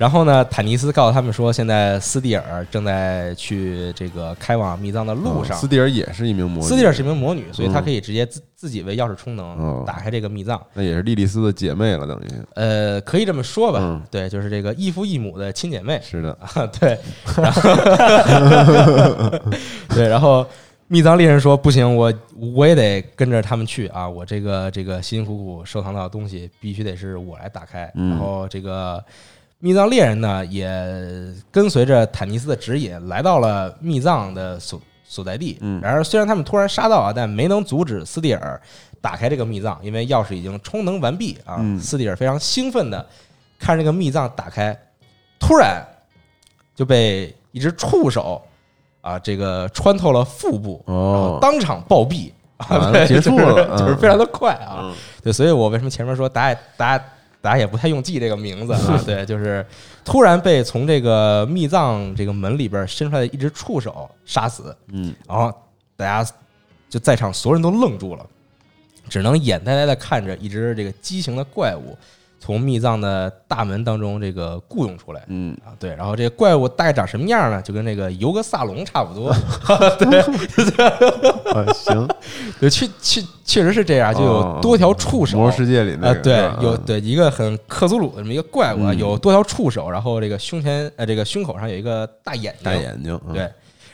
[0.00, 5.54] 然后呢，坦尼斯告诉他们说，现在斯蒂尔正在去这个开往密藏的路上。
[5.54, 10.58] 哦斯蒂尔也是一名魔女，斯蒂尔是一名魔女，所以她嗯可以直接自自己为钥匙充能哦，打开这个密藏。
[10.72, 16.00] 那也是莉莉丝的姐妹了，等于呃，可以这么说吧嗯，对，就是这个异父异母的亲姐妹。
[16.02, 16.32] 是的。
[16.40, 16.98] 啊，对，
[17.36, 17.60] 然后
[19.94, 20.46] 对，然后
[20.88, 22.10] 密藏猎人说不行，我
[22.54, 27.92] 我也得跟着他们去啊，我这个这个辛辛苦苦收藏到的东西必须得是我来打开。
[27.96, 29.04] 嗯然后这个
[29.60, 30.66] 密藏猎人呢，也
[31.50, 35.58] 跟随着坦尼斯的指引来到了密藏的所所在地。
[35.60, 38.60] 嗯然而虽然他们突然杀到啊，但没能阻止斯蒂尔
[39.00, 41.56] 打开这个密藏，因为钥匙已经充能完毕啊。
[41.58, 43.06] 嗯斯蒂尔非常兴奋的
[43.58, 44.76] 看这个密藏打开，
[45.38, 45.86] 突然
[46.74, 48.42] 就被一只触手
[49.02, 52.32] 啊，这个穿透了腹部，哦然后当场暴毙。
[52.68, 54.80] 啊，结束了 就是非常的快啊。
[54.82, 57.04] 嗯对，所以我为什么前面说大家大家
[57.40, 59.00] 大家也不太用记这个名字啊？
[59.06, 59.64] 对，就是
[60.04, 65.52] 突然被从这个密藏这个门里边伸出来的一只触手杀死，嗯，然后
[65.96, 66.30] 大家
[66.88, 68.26] 就在场所有人都愣住了，
[69.08, 71.96] 只能眼呆呆的看着一只这个畸形的怪物
[72.40, 75.22] 从密藏的大门当中这个雇佣出来。
[75.28, 77.60] 嗯，啊，对，然后这个怪物大概长什么样呢？
[77.62, 79.28] 就跟那个尤格萨隆差不多，
[81.54, 82.08] 啊，行，
[82.58, 85.36] 对，确确确实是这样，就有多条触手。
[85.36, 93.48] 哦魔兽世界里那啊，个，对有对一个很克苏鲁的这么一个怪物有多条触手，然后这个胸前呃这个胸口上有一个大眼睛，大眼睛，嗯对，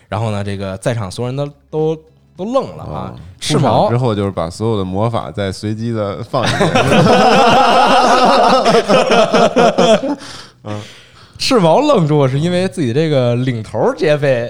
[0.09, 2.01] 然后呢，这个在场所有人都都
[2.37, 6.71] 都愣了啊哦，赤毛之后就是把所有的魔法再随机的放一遍，
[11.39, 14.49] 赤毛愣住，是因为自己这个领头直接被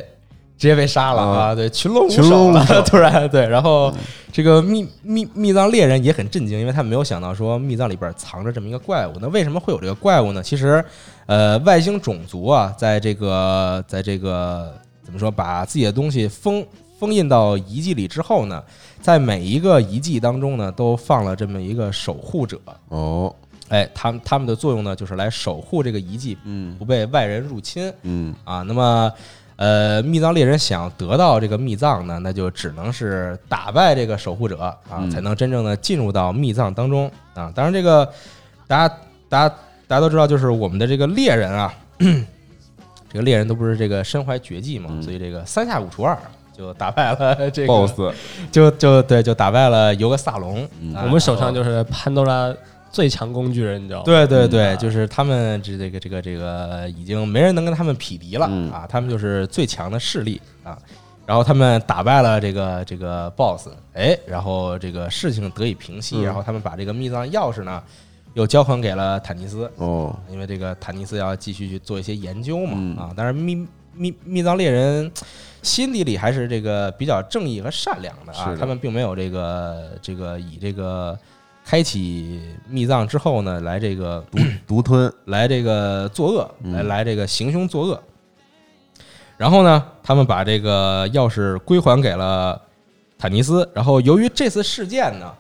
[0.59, 1.38] 直接被杀了啊！
[1.49, 3.92] 啊对，群龙无首了， 突然对，然后
[4.33, 9.12] 这个密密密藏猎人也很震惊，因为他没有想到说密藏里边藏着这么一个怪物。
[9.20, 10.42] 那为什么会有这个怪物呢？
[10.42, 10.83] 其实，
[11.27, 14.72] 呃，外星种族啊，在这个在这个
[15.05, 16.64] 怎么说，把自己的东西封
[16.99, 18.63] 封印到遗迹里之后呢，
[19.01, 22.59] 在每一个遗迹当中呢，都放了这么一个守护者。
[22.89, 23.35] 哦，
[23.69, 28.63] 哎，他们他们的作用呢，就是来守护这个遗迹嗯不被外人入侵嗯啊。
[28.63, 29.13] 那么，
[29.57, 37.53] 呃，密藏猎人想得到这个密藏呢，那就只能是打败这个守护者啊，嗯才能真正的进入到密藏当中啊。
[37.55, 38.11] 当然，这个
[38.67, 38.97] 大家
[39.29, 39.55] 大家
[39.87, 46.17] 大家都知道，就是我们的这个猎人啊， 这个猎人都不是这个身怀绝技嘛，嗯所以这个三下五除二
[46.57, 47.95] 就打败了 这个 boss，
[48.51, 50.66] 就就对，就打败了尤格萨隆。
[50.81, 52.55] 嗯啊我们手上就是潘多拉
[52.90, 54.05] 最强工具人，你知道吗？
[54.07, 60.79] 对对对，嗯就是他们这这个这个这个已经没人能跟他们匹敌了、嗯啊，他们就是最强的势力啊。
[61.27, 67.83] 然后他们打败了这个这个 BOSS，哎，然后这个事情得以平息，嗯然后他们把这个密藏钥匙呢
[68.35, 73.11] 又交还给了坦尼斯，哦，因为这个坦尼斯要继续去做一些研究嘛、嗯啊。
[73.16, 73.66] 但是密
[73.97, 75.11] 密密藏猎人
[75.63, 81.19] 心底里还是这个比较正义和善良的啊，的他们并没有这个这个以这个
[81.65, 88.01] 开启密藏之后呢，来这个独独吞，来这个作恶，嗯来来这个行凶作恶。
[89.37, 92.59] 然后呢，他们把这个钥匙归还给了
[93.19, 93.69] 坦尼斯。
[93.75, 95.35] 然后由于这次事件呢，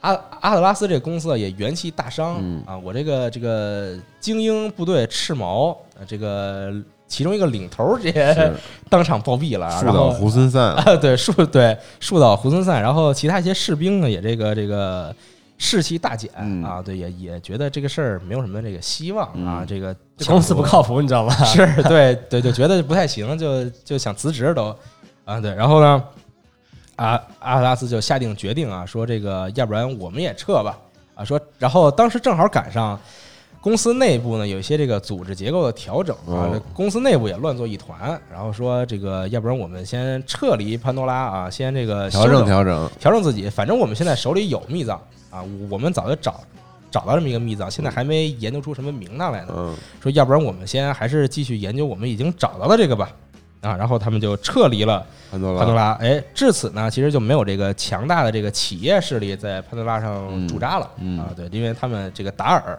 [0.00, 6.72] 阿阿特拉斯这个公司啊也元气大伤、嗯啊，我这个这个精英部队赤毛，呃这个
[7.08, 8.52] 其中一个领头儿直接
[8.90, 15.14] 当场暴毙了啊，树倒猢狲散，啊，对树对树倒猢狲散，然后其他一些士兵呢也这个这个
[15.56, 21.32] 士气大减、嗯啊，对，也也觉得这个事儿没有什么这个希望啊，嗯这个这公司不靠谱，你知道吗？
[21.46, 24.74] 是对对，就觉得不太行，就就想辞职都
[25.24, 26.02] 啊，对，然后呢，
[26.96, 30.76] 阿阿特拉斯就下定决定啊，说这个要不然我们也撤吧
[31.14, 32.98] 啊，说然后当时正好赶上。
[33.60, 44.96] 公司内部呢有一些这个组织结构的调整啊哦，这公司内部也乱作一团，然后说这个要不然我们先撤离潘多拉啊，先这个调整调整，调整自己，反正我们现在手里有密藏
[45.30, 46.40] 啊，我们早就找
[46.90, 49.54] 找到这么一个密藏，现在还没研究出什么名堂来呢。
[49.56, 53.10] 嗯说要不然我们先还是继续研究我们已经找到的这个吧。
[53.62, 55.92] 啊，然后他们就撤离了潘多拉，潘多拉。
[55.94, 60.88] 哎，至此呢，其实就没有这个强大的这个企业势力在潘多拉上驻扎了。
[60.98, 62.78] 嗯嗯啊，对，因为他们这个达尔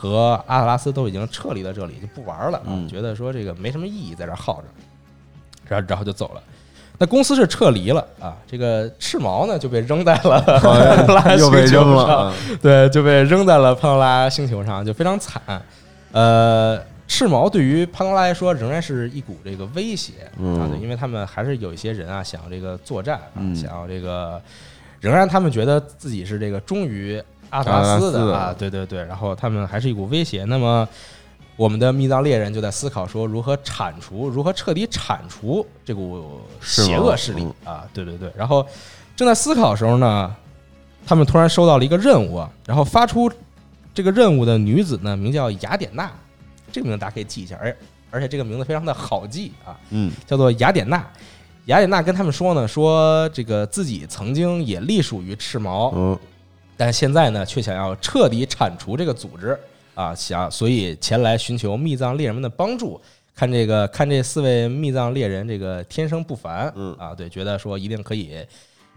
[0.00, 4.68] 和阿特拉斯都已经撤离了这里，就不玩了啊，嗯觉得说这个没什么意义，在这耗着，
[5.66, 6.42] 然后然后就走了。
[7.00, 12.32] 那公司是撤离了啊，这个赤毛呢就被扔在了 潘拉又被星球扔了
[12.62, 15.42] 对，就被扔在了潘多拉星球上，就非常惨。
[16.12, 24.40] 呃，赤毛对于潘多拉来说仍然是一股这个威胁、嗯啊，对，因为他们还是有一些人啊想要这个作战啊，嗯想要这个，
[25.00, 30.44] 仍然他们觉得自己是这个忠于阿特拉斯的的啊，对对对，然后他们还是一股威胁。
[30.44, 30.88] 那么。
[31.58, 37.82] 我们的密藏猎人就在思考说，如何铲除，如何彻底铲除这股邪恶势力啊！
[37.92, 38.64] 对对对，然后
[39.16, 40.32] 正在思考的时候呢，
[41.04, 43.28] 他们突然收到了一个任务啊，然后发出
[43.92, 46.08] 这个任务的女子呢，名叫雅典娜，
[46.70, 47.76] 这个名字大家可以记一下，而
[48.12, 51.04] 而且这个名字非常的好记啊，嗯叫做雅典娜。
[51.64, 56.16] 雅典娜跟他们说呢，说这个自己曾经也隶属于赤毛，嗯
[56.78, 59.58] 但现在呢，却想要彻底铲除这个组织
[59.94, 62.98] 啊，想所以前来寻求密藏猎人们的帮助。
[63.34, 68.44] 看这个，看这四位密藏猎人，这个天生不凡，嗯啊，对，觉得说一定可以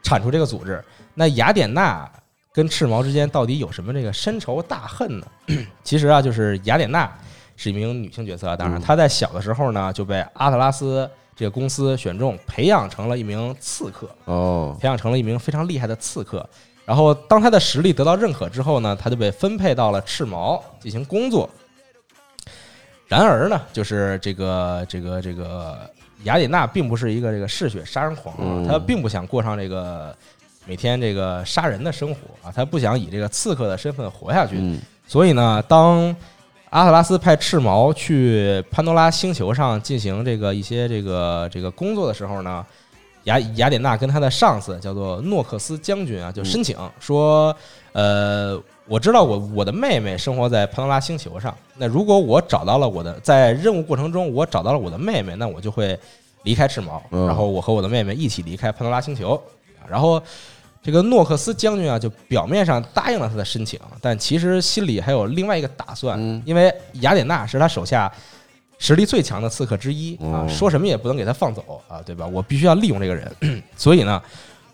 [0.02, 0.84] 铲除这个组织。
[1.14, 2.10] 那雅典娜
[2.52, 5.28] 跟赤毛之间到底有什么这个深仇大恨呢？
[5.84, 7.12] 其实啊，就是雅典娜
[7.56, 14.10] 是一名女性角色啊，当然嗯她在小的时候呢就被阿特拉斯这个公司选中，培养成了一名刺客。
[14.26, 16.48] 哦培养成了一名非常厉害的刺客。
[16.92, 21.50] 然后，当他的实力得到认可之后呢，他就被分配到了赤毛进行工作。
[23.08, 25.90] 然而呢，就是这个这个这个
[26.26, 30.14] 雅典娜并不是一个这个嗜血杀人狂啊，嗯他并不想过上这个
[30.66, 34.58] 每天这个杀人的生活啊，他不想以这个刺客的身份活下去。
[34.60, 34.78] 嗯
[35.08, 36.14] 所以呢，当
[36.72, 42.66] 阿特拉斯派赤毛去潘多拉星球上进行这个一些这个这个工作的时候呢，
[43.24, 47.56] 雅雅典娜跟他的上司叫做诺克斯将军啊，就申请说，
[47.94, 55.98] 呃，我知道我我的妹妹生活在潘多拉星球上，那如果我找到了我的在任务过程中我找到了我的妹妹，那我就会
[56.44, 59.42] 离开赤毛，嗯然后我和我的妹妹一起离开潘多拉星球，
[59.88, 60.22] 然后。
[60.84, 68.12] 这个诺克斯将军啊，就表面上答应了他的申请，但其实心里还有另外一个打算，嗯因为雅典娜是他手下
[68.84, 72.26] 实力最强的刺客之一啊，哦说什么也不能给他放走啊，对吧？
[72.26, 73.32] 我必须要利用这个人，
[73.78, 74.20] 所以呢，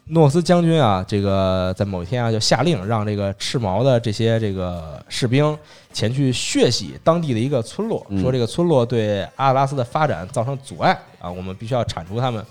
[0.05, 5.57] 诺斯将军啊，这个在某一天啊，就下令让这个赤毛的这些这个士兵
[5.91, 12.41] 前去血洗当地的一个村落，嗯说这个村落对阿特拉斯的发展造成阻碍啊，我们必须要铲除他们。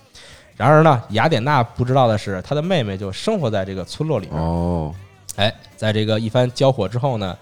[0.59, 4.39] 然而呢，雅典娜不知道的是，她的妹妹就生活在这个村落里面。
[4.39, 4.95] 哦
[5.37, 7.37] 哎，在这个一番交火之后呢，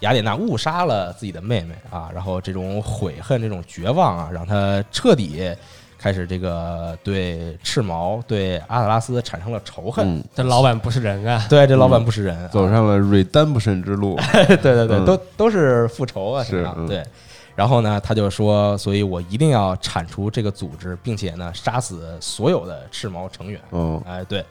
[0.00, 5.54] 雅典娜误杀了自己的妹妹啊，然后这种悔恨、这种绝望啊，让他彻底
[5.98, 10.06] 开始这个对赤毛、对阿特拉斯产生了仇恨。
[10.06, 11.44] 嗯，这老板不是人啊！
[11.50, 14.16] 对，这老板不是人，走上了 redemption 之路。
[14.46, 17.02] 对对对，嗯都都是复仇啊，是吧嗯对。
[17.56, 23.60] 然后呢，他就说，所以我一定要铲除这个组织，并且呢，杀死所有的赤毛成员。
[23.70, 24.44] 哦，哎，对，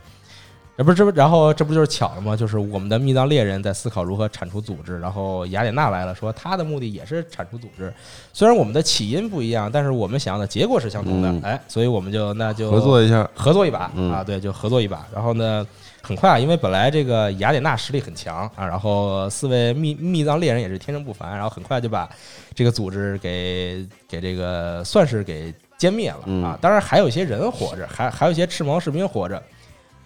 [0.78, 2.38] 这不是这不，然后这不就是巧了吗？
[2.38, 7.92] 就是我们的密藏猎人在思考如何铲除组织，然后雅典娜来了，说她的目的也是铲除组织。
[8.32, 11.30] 虽然我们的起因不一样，但是我们想要的结果是相同的。
[11.30, 13.28] 嗯哎，所以我们就那就合作一下。
[13.34, 15.04] 合作一把、嗯啊，对，就合作一把。
[15.12, 15.66] 然后呢，
[16.04, 22.08] 很快啊，因为本来这个雅典娜实力很强啊，然后四位密密藏猎人也是天生不凡，然后很快就把
[22.54, 26.56] 这个组织给给这个算是给歼灭了嗯啊。
[26.62, 29.42] 当然还有一些人活着，还还有一些赤毛士兵活着。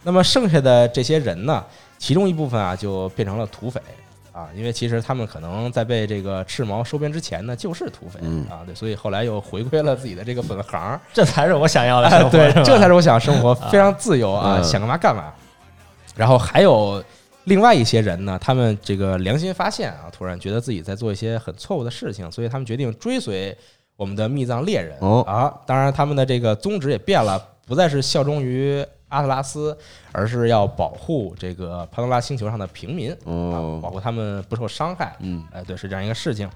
[0.04, 1.64] 那么剩下的这些人呢，
[1.98, 3.82] 其中一部分啊就变成了土匪。
[4.34, 12.64] 啊，因为其实他们可能在被这个赤毛收编之前呢，就是土匪、嗯啊，对，所以后来又回归了自己的这个本行，这才是我想要的哎生活。
[12.64, 15.34] 这才是我想生活非常自由啊，嗯想干嘛干嘛。
[16.16, 17.04] 然后还有
[17.44, 23.54] 另外一些人呢，他们这个良心发现啊，突然觉得自己在做一些很错误的事情，所以他们决定追随
[23.98, 25.54] 我们的密藏猎人、哦啊。
[25.66, 27.38] 当然，他们的这个宗旨也变了，
[27.68, 28.82] 不再是效忠于
[29.12, 29.78] 阿特拉斯，
[30.12, 33.16] 而是要保护这个潘多拉星球上的平民。
[33.26, 35.16] 哦啊，保护他们不受伤害。
[35.20, 36.50] 嗯，哎，对，是这样一个事情。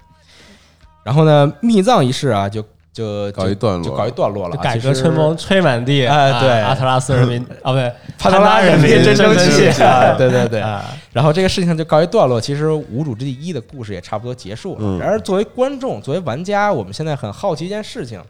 [1.04, 9.70] 然后呢，密葬仪式啊，就就告一段落就告一段落了改革春风吹满地，啊哎对阿特拉斯人民 啊，不对，潘多拉人民真争气！
[10.18, 10.60] 对对对。
[10.60, 10.82] 啊，
[11.12, 12.40] 然后这个事情就告一段落。
[12.40, 14.78] 其实《无主之地一》的故事也差不多结束了。
[14.80, 18.20] 嗯然而作为观众，作为玩家，我们现在很好奇一件事情。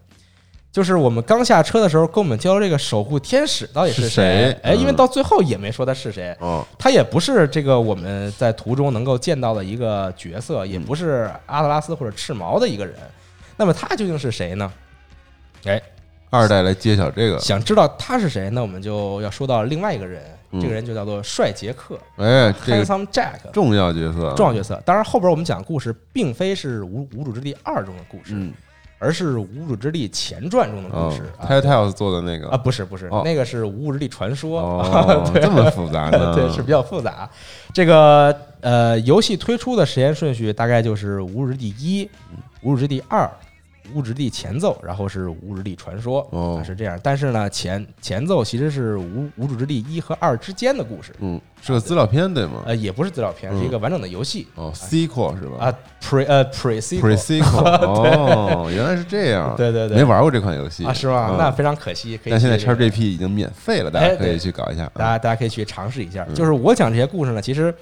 [0.77, 4.61] 就是我们刚下车的时候，跟我们交流这个守护天使到底是谁谁？
[4.63, 12.95] 哎，因为嗯到最后也没说他是谁，哦，他也不是这个我们在途中能够见到的一个角色，也不是阿特拉斯或者赤毛的一个人。
[13.57, 14.71] 那么他究竟是谁呢？
[15.65, 15.81] 哎，
[16.29, 17.39] 二代来揭晓这个。
[17.39, 23.51] 想知道他是谁，那我们就要说到另外一个人，嗯这个人就叫做帅杰克哎，这个 （Handsome Jack）。
[23.51, 24.79] 重要角色，重要角色。
[24.85, 28.53] 当然，后边我们讲故事并非是《无无主之地二》中的故事，嗯，
[28.99, 31.23] 而是《无主之地前传》中的故哦事。
[31.39, 36.33] 啊，Telltale 做的那个啊，不是不是哦，那个是《无主之地传说》哦， 这么复杂呢？
[36.37, 37.29] 对，是比较复杂。
[37.73, 42.05] 这个呃，游戏推出的时间顺序大概就是《无主之地一》
[42.63, 43.25] 《无主之地二》。
[43.95, 46.29] 无主之地前奏，然后是无主之地传说，
[46.65, 46.99] 是这样。
[47.03, 52.63] 但是呢，前前奏其实是无无主之地一和二之间的故事，嗯，是个资料片对吗？
[52.67, 59.55] 呃，也不是资料片，嗯是一个完整的游戏哦，sequel 是吧啊，pre 呃 pre sequel？pre-sequel， 哦，原来是这样。
[59.57, 61.29] 对对对没玩过这款游戏啊，是吗？
[61.33, 62.17] 嗯那非常可惜。
[62.17, 64.91] 可以但现在 XGP 已经免费了，大家可以去搞一下。
[64.95, 66.25] 大家大家可以去尝试一下。
[66.29, 67.75] 嗯就是我讲这些故事呢，其实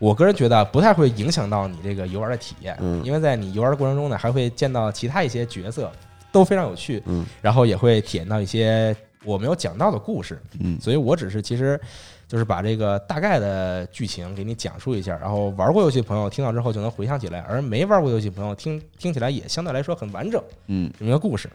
[0.00, 5.92] 我个人觉得不太会影响到你这个游玩的体验，嗯因为在你游玩的过程中呢，还会见到其他一些角色，
[6.32, 10.40] 都非常有趣，嗯然后也会体验到一些我没有讲到的故事。
[10.58, 11.78] 嗯所以我只是其实
[12.26, 21.50] 就是把这个大概的剧情给你讲述一下，然后玩过游戏的朋友听到之后就能回想起来，而没玩过游戏的朋友听听起来也相对来说很完整嗯这么一个故事。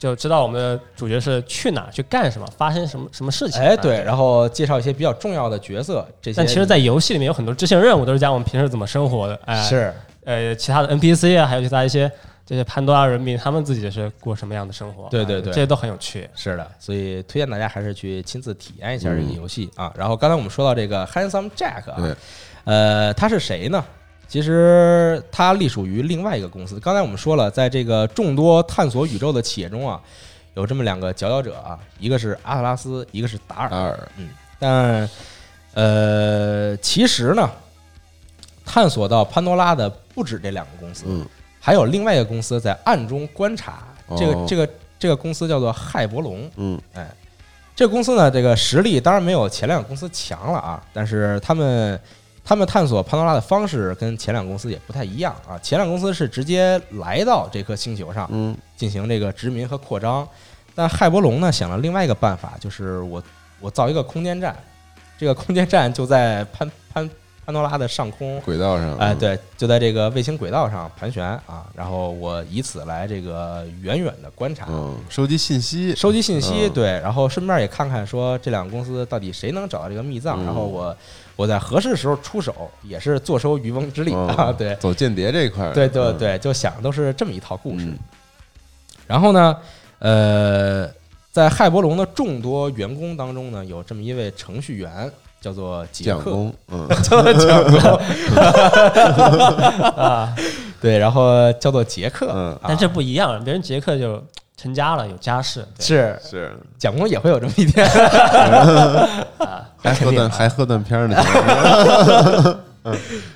[0.00, 3.60] 就知道我们的主角是去哪儿去干什么，发生什么什么事情。
[3.60, 9.38] 哎，啊对，然后介绍一些比较重要的角色，这些但其实，在游戏里面有很多支线任务都是讲我们平时怎么生活的。
[9.44, 9.94] 哎，是
[10.24, 12.10] 呃，其他的 NPC 啊，还有其他一些
[12.46, 15.06] 这些潘多拉人民，他们自己是过什么样的生活？
[15.10, 16.26] 对对对哎这些都很有趣。
[16.34, 19.92] 是的，所以推荐大家还是去亲自体验一下这个嗯游戏啊。
[19.94, 22.16] 然后刚才我们说到这个 Handsome Jack 啊，
[22.64, 23.84] 呃，他是谁呢？
[24.30, 26.78] 其实它隶属于另外一个公司。
[26.78, 30.00] 刚才我们说了，在这个众多探索宇宙的企业中啊，
[30.54, 33.68] 有这么两个佼佼者啊，一个是阿特拉斯，一个是达尔。
[33.68, 34.28] 达尔，嗯
[34.60, 35.10] 但
[35.74, 37.50] 呃，其实呢，
[38.64, 41.26] 探索到潘多拉的不止这两个公司，嗯
[41.58, 43.82] 还有另外一个公司在暗中观察。
[44.16, 46.48] 这个哦这个这个公司叫做亥伯龙。
[46.54, 47.10] 嗯哎
[47.74, 51.98] 这个公司呢，这个实力当然没有前两个公司强了啊，但是他们
[52.50, 55.56] 他们探索潘多拉的方式跟前两个公司也不太一样啊。
[55.60, 60.28] 前两公司是直接来到这颗星球上嗯进行这个殖民和扩张，
[60.74, 63.22] 但海伯龙呢想了另外一个办法，就是我
[63.60, 64.56] 我造一个空间站，
[65.16, 67.08] 这个空间站就在潘潘
[67.50, 68.40] 潘多拉的上空。
[68.42, 76.70] 轨道上，哎，嗯，对，就在这个卫星轨道上盘旋啊，然后我以此来这个远远的观察，嗯，收集信息，收集信息，嗯。
[76.72, 80.46] 对，然后顺便也看看说这两个公司到底谁能找到这个密藏，嗯。
[80.46, 80.96] 然后我
[81.34, 87.86] 我在合适的时候出手，也是坐收渔翁之利嗯啊， 对，走间谍这一块儿，对对嗯，对，就想的都是这么一套故事。
[87.86, 87.98] 嗯。
[89.08, 89.56] 然后呢，
[89.98, 90.88] 呃，
[91.32, 95.10] 在骇伯龙的众多员工当中呢，有这么一位程序员
[95.40, 97.80] 叫做杰克，蒋公，嗯， 叫做蒋公，
[99.96, 100.34] 啊，
[100.80, 102.52] 对，然后叫做杰克，嗯。
[102.56, 102.60] 啊。
[102.68, 104.22] 但这不一样，别人杰克就
[104.56, 106.18] 成家了，有家室，是。
[106.22, 106.52] 是。
[106.78, 107.86] 蒋公也会有这么一天，
[109.38, 111.16] 啊，还喝断还喝断片儿呢，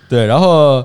[0.08, 0.84] 对，然后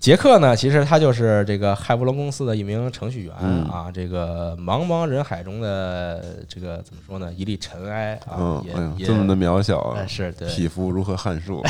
[0.00, 11.62] 杰克呢，其实他就是这个骇波龙公司的一名程序员、嗯啊，这个茫茫人海中的这个怎么说呢，一粒尘埃啊，嗯，也这么的渺小啊哎，是对 匹夫如何撼树？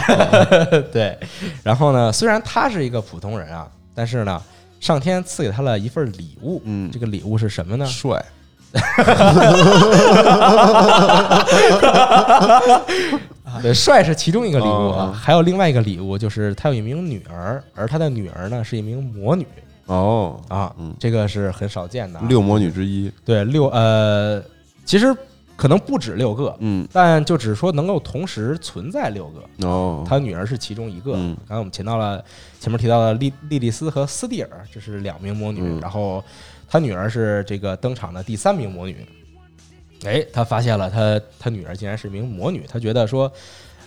[0.93, 1.19] 对，
[1.65, 4.41] 然后呢，虽然他是一个普通人啊，但是呢，
[4.79, 7.85] 上天赐给他了一份礼物，嗯这个礼物是什么呢？
[7.85, 8.25] 帅，
[13.63, 19.47] 对，帅是其中一个礼物啊，哦还有另外一个礼物就是他有一名女儿，而他的女儿呢是一名魔女
[19.87, 22.27] 哦，啊，嗯这个是很少见的、啊。
[22.29, 24.41] 六魔女之一，对六呃，
[24.85, 25.15] 其实
[25.57, 29.67] 可能不止六个，嗯，但就只说能够同时存在六个。
[29.67, 31.13] 哦，他女儿是其中一个。
[31.17, 32.25] 嗯刚才我们提到了
[32.61, 35.61] 前面提到的莉莉莉丝和斯蒂尔，这是两名魔女。
[35.61, 36.25] 嗯然后
[36.71, 39.05] 他女儿是这个登场的第三名魔女。
[40.05, 43.31] 哎，他发现了他他女儿竟然是一名魔女，他觉得说，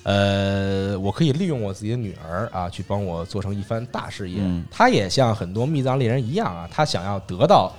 [0.04, 4.38] 呃，我可以利用我自己的女儿啊，去帮我做成一番大事业。
[4.42, 7.74] 嗯他也像很多密藏猎人一样啊，他想要得到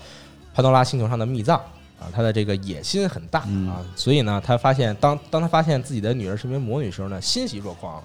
[0.52, 1.58] 潘多拉星球上的密藏
[2.00, 8.02] 啊，他的这个野心很大嗯啊，所以呢，他发现当当他发现自己的女儿是一名魔女的时候呢，欣喜若狂，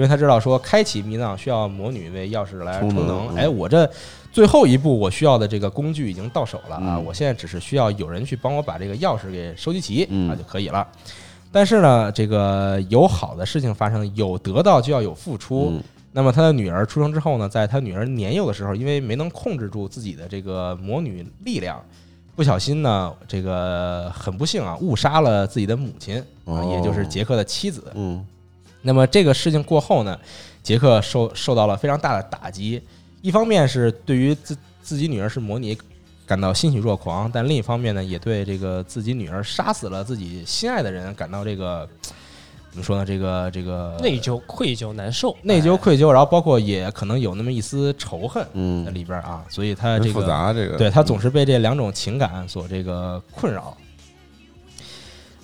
[0.00, 3.86] 因为他知道说开启密藏需要魔女为钥匙来充充能哎，我这
[4.32, 10.88] 最后一步我需要的这个工具已经到手了啊，嗯我现在只是需要有人去帮我把这个钥匙给收集齐嗯啊就可以了。
[11.52, 15.68] 但是呢，这个有好的事情发生，有得到就要有付出。
[15.70, 15.82] 嗯
[16.12, 21.80] 那么他的女儿出生之后呢，在他女儿年幼的时候，因为没能控制住自己的这个魔女力量，
[22.34, 26.14] 不小心呢，这个很不幸啊，误杀了自己的母亲
[26.72, 27.92] 也就是杰克的妻子。
[27.94, 28.26] 嗯
[28.82, 30.18] 那么这个事情过后呢，
[30.62, 32.80] 杰克受受到了非常大的打击，
[33.22, 35.76] 一方面是对于自自己女儿是魔女
[36.26, 41.88] 感到欣喜若狂，但另一方面呢，也对这个自己女儿杀死了自己心爱的人感到这个
[42.70, 43.04] 怎么说呢？
[43.04, 53.76] 这个这个内疚、愧疚、难受，内疚、哎愧疚，然后包括也可能有那么一丝仇恨在嗯，里边儿啊，所以他这个复杂，这个对他总是被这两种情感所这个困扰。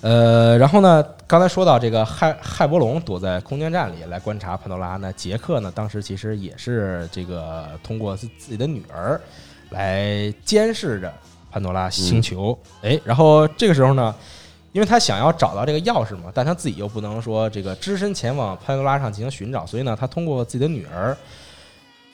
[0.01, 9.19] 呃，然后呢，刚才说到这个骇骇波龙躲在空间站里来观察潘多拉，那杰克呢，当时其实也是这个通过自自己的女儿
[9.71, 11.11] 来监视着
[11.51, 12.57] 潘多拉星球。
[12.83, 14.13] 哎、然后这个时候呢，
[14.71, 21.17] 因为他想要找到这个钥匙嘛，但他自己又不能说这个只身前往潘多拉上进行寻找，所以呢，他通过自己的女儿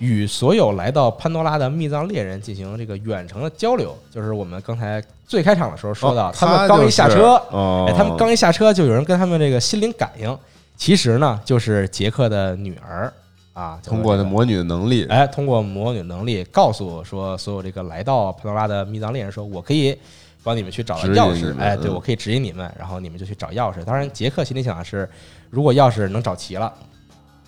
[0.04, 10.38] 与所有来到潘多拉的密藏猎人进行这个远程的交流，就是我们刚才最开场的时候说到，哦他们刚一下车，哦，哎，他们刚一下车就有人跟他们这个心灵感应，
[10.76, 13.14] 其实呢就是杰克的女儿
[13.54, 19.98] 啊，通过这魔女的能力，哎，通过魔女能力告诉说，所有这个来到潘多拉的密藏猎人说，我可以
[20.44, 23.82] 帮你们去找到钥匙，哎，对嗯我可以指引你们，然后你们就去找钥匙。
[23.86, 25.10] 当然，杰克心里想的是，
[25.50, 26.74] 如果钥匙能找齐了，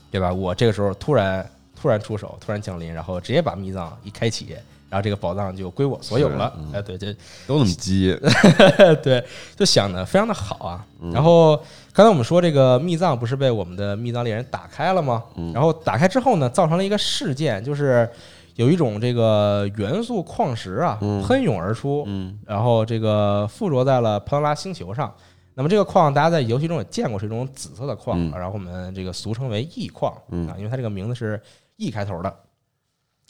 [0.10, 0.32] 对吧？
[0.32, 1.46] 我这个时候突然
[1.86, 4.48] 突然出手，突然降临，然后直接把密藏一开启，
[4.90, 6.52] 然后这个宝藏就归我所有了。
[6.74, 7.14] 哎，对，这
[7.46, 8.18] 都那么急，
[9.04, 9.24] 对，
[9.56, 10.84] 就想的非常的好啊。
[11.00, 11.12] 嗯。
[11.12, 11.56] 然后
[11.94, 15.24] 刚才我们说这个密藏不是被我们的密藏猎人打开了吗？
[15.36, 15.54] 嗯。
[15.54, 18.10] 然后打开之后呢，造成了一个事件，就是
[18.56, 21.22] 有一种这个元素矿石啊嗯。
[21.22, 22.36] 喷涌而出，嗯。
[22.48, 25.14] 然后这个附着在了潘多拉星球上。
[25.58, 28.30] 那么这个矿大家在游戏中也见过，是一种紫色的矿，嗯。
[28.32, 30.48] 然后我们这个俗称为异矿嗯。
[30.50, 31.42] 啊，因为它这个名字是
[31.78, 32.34] E 开头的，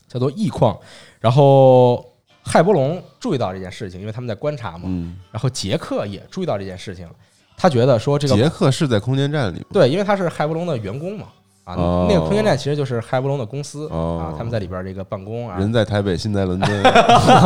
[0.07, 0.77] 叫做 E 矿。
[1.19, 2.05] 然后
[2.43, 7.09] 骇波龙注意到这件事情，因为他们在观察嘛，嗯，然后杰克也注意到这件事情，
[7.57, 9.65] 他觉得说这个杰克是在空间站里？
[9.71, 11.27] 对，因为他是骇波龙的员工嘛，
[11.63, 16.83] 啊，哦那个空间站其实就是骇波龙的公司哦啊，他们在里边这个办公啊，人在台北，心在伦敦，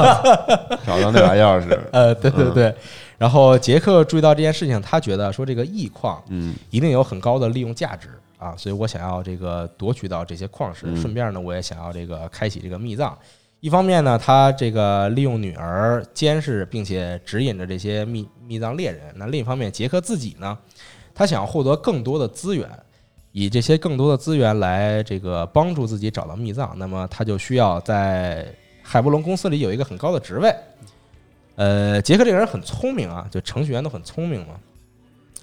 [0.85, 2.75] 找到那把钥匙，呃，对对对，
[3.17, 8.09] 然后杰克注意到这件事情，他觉得说这个 E 矿嗯一定有很高的利用价值
[8.39, 13.15] 啊，所以我想要这个夺取到这些矿石，嗯顺便呢，我也想要这个开启这个密藏。
[13.59, 20.57] 一方面呢，他这个利用女儿监视并且指引着这些密密藏猎人；那另一方面，杰克自己呢，
[21.13, 22.69] 他想要获得更多的资源，
[23.33, 26.73] 以这些更多的资源来这个帮助自己找到密藏。
[26.79, 28.47] 那么他就需要在
[28.81, 30.55] 海波龙公司里有一个很高的职位。
[31.57, 34.53] 呃，杰克这个人很聪明啊，就程序员都很聪明嘛。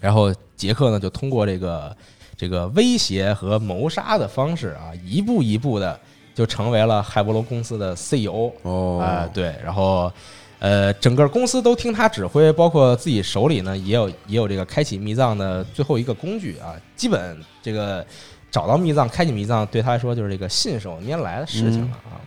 [0.01, 1.95] 然后杰克呢，就通过这个
[2.37, 5.99] 这个威胁和谋杀的方式啊，一步一步的
[6.35, 8.53] 就成为了海波罗公司的 CEO。
[8.63, 10.13] 哦，啊、对，然后
[10.59, 16.75] 呃，整个公司都听他指挥，包括自己手里呢也有也有这个开启密藏的最后一个工具啊。
[16.95, 18.05] 基本这个
[18.51, 22.21] 找到密藏、开启密藏对他来说就是这个信手拈来的事情了啊。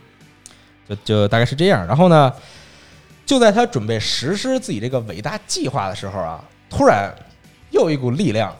[0.88, 1.86] 就就大概是这样。
[1.86, 2.32] 然后呢，
[3.24, 7.14] 就在他准备实施自己这个伟大计划的时候啊，突然
[7.70, 8.54] 又一股力量，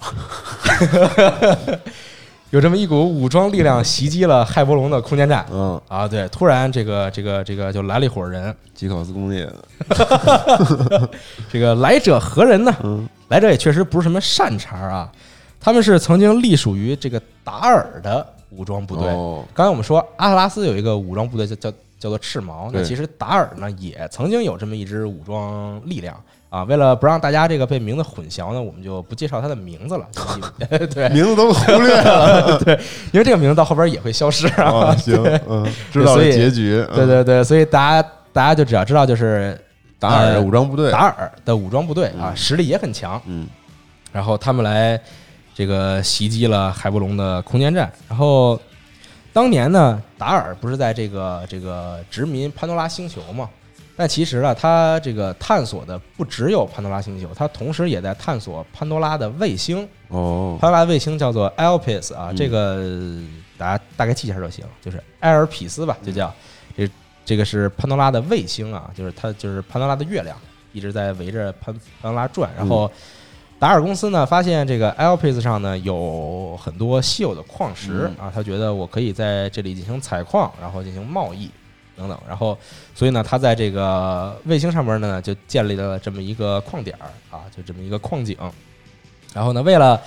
[2.51, 5.47] 有这么一股武装力量袭击了亥波龙的空间站。
[5.53, 9.47] 嗯，啊，对，突然这个这个这个就来了一伙人，吉考斯工业。
[9.47, 11.09] 的，
[11.51, 12.75] 这个来者何人呢？
[12.83, 13.09] 嗯。
[13.29, 15.13] 来者也确实不是什么善茬啊，
[15.61, 19.07] 他们是曾经隶属于这个达尔的武装部队。
[19.09, 19.45] 哦。
[19.55, 22.85] 刚才我们说阿特拉斯有一个武装部队叫叫叫做赤毛，那对。
[22.85, 26.21] 其实达尔呢也曾经有这么一支武装力量
[26.51, 26.63] 啊。
[26.65, 30.07] 为了不让大家这个被名字混淆呢，我们就不介绍他的名字了。
[30.93, 32.59] 对，名字都忽略了。
[32.63, 32.79] 对
[33.13, 34.65] 因为这个名字到后边也会消失啊。
[34.65, 35.17] 啊，行，
[35.49, 36.85] 嗯，知道了所以结局。
[36.91, 39.59] 嗯对，对对，所以大家大家就只要知道就是
[39.99, 43.21] 达尔的呃武装部队达，尔的武装部队啊，嗯实力也很强。
[43.27, 43.47] 嗯
[44.13, 45.01] 然后他们来
[45.55, 47.89] 这个袭击了海波龙的空间站。
[48.09, 48.61] 然后
[49.33, 53.49] 当年呢，达尔不是在这个这个殖民潘多拉星球嘛？
[54.01, 59.87] 但其实呢，他这个探索的不只有潘多拉星球，他同时也在探索潘多拉的卫星。
[60.09, 63.23] 哦，潘多拉的卫星叫做 Elpis 啊，嗯这个
[63.59, 66.33] 大家大概记一下就行，就是埃尔匹斯吧，就叫
[66.75, 66.89] 这
[67.27, 70.35] 这个是潘多拉的卫星啊，就是它就是潘多拉的月亮，
[70.73, 72.51] 一直在围着潘潘多拉转。
[72.57, 72.91] 然后
[73.59, 81.51] 达尔公司呢发现这个 Elpis 上呢有很多稀有的矿石啊，他觉得我可以在这里进行采矿，然后进行贸易
[82.01, 82.19] 等等。
[82.27, 82.57] 然后
[82.95, 88.35] 所以呢，他在这个卫星上面呢就建立了这么一个矿点儿啊，就这么一个矿井。
[89.35, 90.01] 然后呢，为了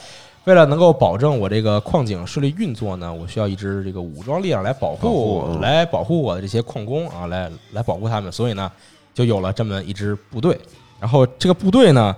[0.45, 8.31] 为了能够保证我这个矿井顺利运作呢，我需要一支这个武装力量来保护保护嗯来保护我的这些矿工啊，来来保护他们。
[8.31, 8.71] 所以呢，
[9.13, 10.59] 就有了这么一支部队。
[10.99, 12.15] 然后这个部队呢，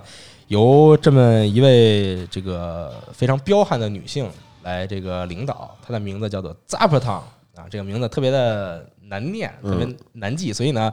[0.48, 4.28] 由这么一位这个非常彪悍的女性
[4.62, 7.20] 来这个领导，她的名字叫做 Zapatan
[7.56, 10.92] 啊，这个名字特别的难念，特别嗯难记，所以呢，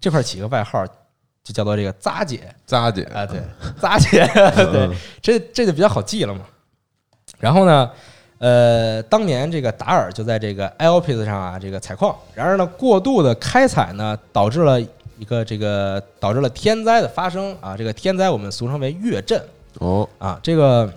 [0.00, 0.86] 这块起个外号
[1.42, 2.54] 就叫做这个扎姐。
[2.66, 3.40] 扎姐啊，对，
[3.80, 4.26] 扎姐，
[4.72, 6.40] 对，这这就比较好记了嘛。
[7.38, 7.90] 然后呢，
[8.38, 12.16] 呃，当年这个达尔就在这个 Elpis 上啊，这个采矿。
[12.34, 17.76] 然而呢，过度的开采呢，导致了一个这个导致了天灾的发生啊。
[17.76, 19.42] 这个天灾我们俗称为月震
[19.78, 20.38] 哦，啊。
[20.42, 20.92] 这个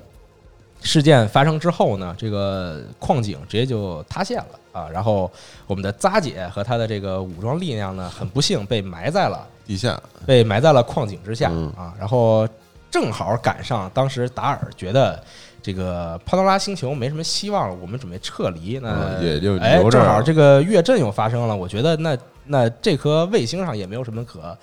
[0.82, 4.88] 事件发生之后呢，这个矿井直接就塌陷了啊。
[4.92, 5.32] 然后
[5.68, 9.48] 我们的扎姐和她的这个武装力量呢，很不幸被埋在了。
[9.66, 12.48] 地下，被埋在了矿井之下嗯啊，然后
[12.90, 15.22] 正好赶上当时达尔觉得
[15.62, 19.60] 这个潘多拉星球没什么希望了，我们准备撤离，那嗯也就
[19.92, 24.58] 正好这个月震又发生了，我觉得那那这颗卫星上也没有什么可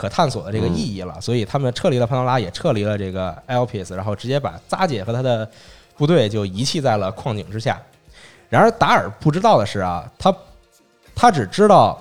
[0.00, 5.46] 可探索的这个意义了，所以他们撤离了潘多拉，也撤离了这个 Elpis，然后直接把扎姐和他的
[5.98, 7.78] 部队就遗弃在了矿井之下。
[8.48, 10.34] 然而达尔不知道的是啊，他
[11.14, 12.00] 他只知道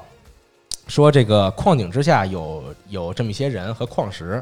[0.88, 4.42] 说这个矿井之下有有这么一些人和矿石，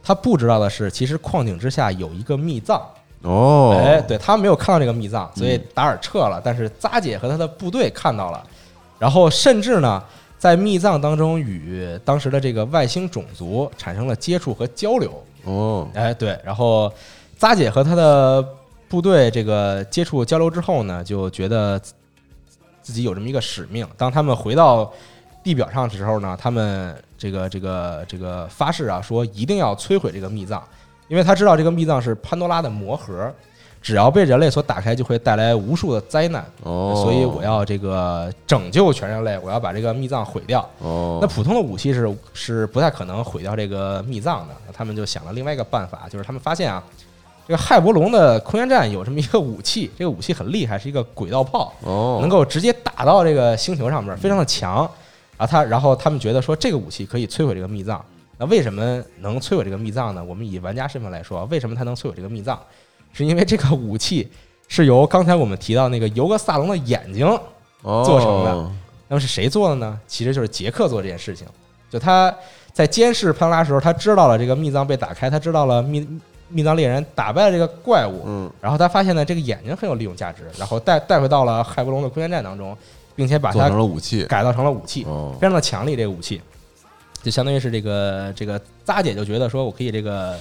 [0.00, 2.80] 他不知道的是，其实矿井之下有一个密藏。
[3.22, 8.46] 哦，哎，对他没有看到这个密藏，所以达尔撤了，但是扎姐和他的部队看到了，
[8.98, 10.02] 然后甚至呢，
[10.42, 15.22] 在密藏当中与当时的这个外星种族产生了接触和交流。
[15.44, 16.92] 哦，哎，对，然后
[17.38, 18.44] 扎姐和他的
[18.88, 21.94] 部队这个接触交流之后呢，就觉得自
[22.82, 23.86] 自己有这么一个使命。
[23.96, 24.92] 当他们回到
[25.44, 30.60] 地表上的时候呢，他们这个这个这个发誓啊，说一定要摧毁这个密藏，
[31.06, 33.32] 因为他知道这个密藏是潘多拉的魔盒，
[33.82, 36.44] 只要被人类所打开，就会带来无数的灾难。
[36.62, 40.60] 哦，所以我要这个拯救全人类，我要把这个密藏毁掉。
[40.78, 46.82] 哦，那普通的武器是是不太可能毁掉这个密藏的，那他们就想了另外一个办法，就是他们发现啊，
[47.46, 54.88] 这个亥伯龙的空间站有这么一个武器，这个武器很厉害，是一个轨道炮，哦，能够直接打到这个星球上面，非常的强。
[55.36, 58.00] 然后他，然后他们觉得说这个武器可以摧毁这个密藏。
[58.38, 60.22] 那为什么能摧毁这个密藏呢？
[60.22, 62.56] 我们以玩家身份来说，为什么它能摧毁这个密藏？
[63.12, 64.28] 是因为这个武器
[64.68, 67.26] 是由刚才我们提到那个尤格萨隆的眼睛
[67.82, 68.72] 做成的哦
[69.08, 70.00] 那么是谁做的呢？
[70.06, 71.46] 其实就是杰克做这件事情。
[71.90, 72.34] 就他
[72.72, 76.08] 在监视潘拉的时候，他知道了这个密藏被打开，他知道了密
[76.48, 82.74] 密藏猎人打败了这个怪物，嗯，然后他发现呢这个眼睛很有利用价值，然后带带回到了骇波龙的空间站当中，
[83.14, 85.94] 并且把它成了武器，改造成了武器，哦非常的强力。
[85.94, 86.40] 这个武器
[87.22, 90.34] 就相当于是这个这个扎姐就觉得说我可以这个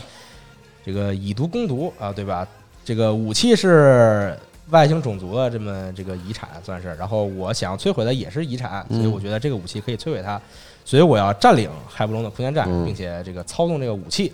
[0.86, 2.48] 这个以毒攻毒啊，对吧？
[2.84, 4.38] 这个武器是
[4.70, 10.42] 外星种族的这么这个遗产算是，然后我想要摧毁的也是遗产，所以嗯我觉得这个武器可以摧毁它，
[10.86, 14.32] 所以我要占领海布隆的空间站，嗯并且这个操纵这个武器。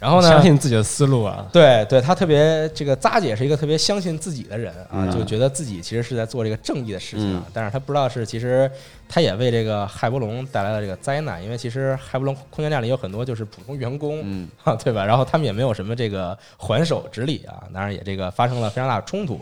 [0.00, 8.70] 然后呢，相信自己的思路啊，对对，他特别这个扎姐是一个特别相信自己的人啊，嗯就觉得自己其实是在做这个正义的事情啊，嗯但是他不知道是其实
[9.06, 15.04] 他也为这个海波龙带来了这个灾难，因为其实海波龙空间站里有很多就是普通员工，嗯 啊，对吧？
[15.04, 19.38] 然后他们也没有什么这个还手之力啊，当然也这个发生了非常大的冲突。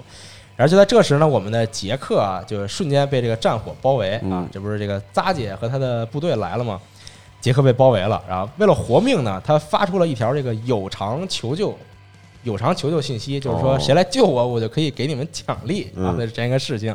[0.57, 6.81] 然后就在这时呢，我们的杰克啊，就瞬间被这个战火包围啊嗯，这不是这个扎姐和他的部队来了吗？
[7.41, 11.77] 杰克被包围了，然后为了活命呢，他发出了一条这个有偿求救、
[12.43, 16.95] 有偿求救信息，就是说哦谁来救我，我就可以给你们奖励啊嗯的这样一个事情。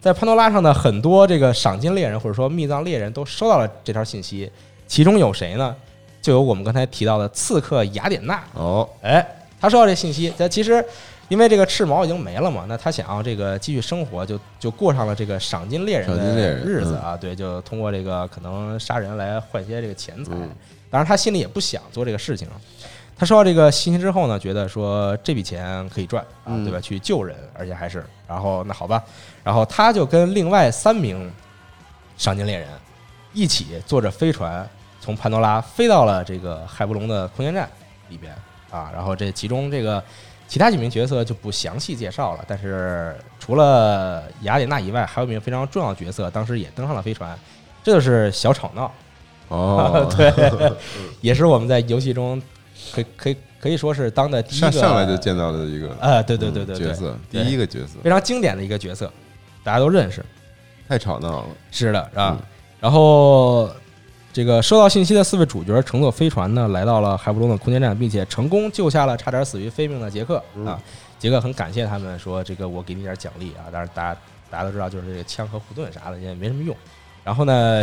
[0.00, 4.50] 在潘多拉上呢很多这个赏金猎人或者说密藏猎人都收到了这条信息，
[4.86, 5.74] 其中有谁呢？
[6.20, 8.42] 就有我们刚才提到的刺客雅典娜。
[8.54, 9.26] 哦，哎，
[9.60, 10.84] 他收到这信息，他其实
[11.28, 17.16] 因为这个赤毛已经没了嘛，那他想要这个继续生活，就就过上了这个赏金猎人的日子啊。
[17.16, 20.32] 对，就通过这个可能杀人来换些这个钱财。
[20.34, 20.50] 嗯
[20.90, 22.48] 当然，他心里也不想做这个事情。
[23.14, 26.80] 他收到这个信息之后呢，觉得说这笔钱可以赚啊，嗯对吧？
[26.80, 29.04] 去救人，而且还是，然后那好吧，
[29.44, 31.30] 然后他就跟另外三名
[32.16, 32.66] 赏金猎人
[33.34, 34.66] 一起坐着飞船
[34.98, 37.68] 从潘多拉飞到了这个海布隆的空间站
[38.08, 38.34] 里边
[38.70, 40.02] 啊，然后这其中这个
[40.48, 47.38] 其他几名角色就不详细介绍了，但是除了雅典娜以外，还有一名非常重要的角色，当时也登上了飞船，
[47.84, 48.90] 这就是小吵闹。
[49.48, 50.32] 哦， 对，
[51.20, 52.42] 也是我们在游戏中
[52.92, 59.12] 可以可以可以说是当的第一个上上来就见到的一个啊，对对对嗯对对，角色，第一个角色，非常经典的一个角色，
[59.62, 60.24] 大家都认识。
[60.88, 62.36] 太吵闹了，是的，啊。
[62.38, 62.40] 嗯
[62.80, 63.68] 然后
[64.32, 70.78] 这个收到信息的四位主角乘坐飞船呢，来到了海布隆的空间站，并且成功救下了差点死于非命的杰克嗯啊。
[71.18, 73.66] 杰克很感谢他们，说这个我给你点奖励啊。
[73.72, 74.20] 当然，大家
[74.50, 76.76] 大家都知道，就是这个枪和护盾啥的也没什么用。
[77.24, 77.82] 然后呢，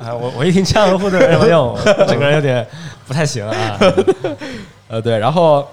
[0.00, 1.76] 啊，我我一听枪和护盾没什么用，
[2.06, 2.64] 整个人有点
[3.08, 3.78] 不太行啊。
[4.86, 5.66] 呃，对，然后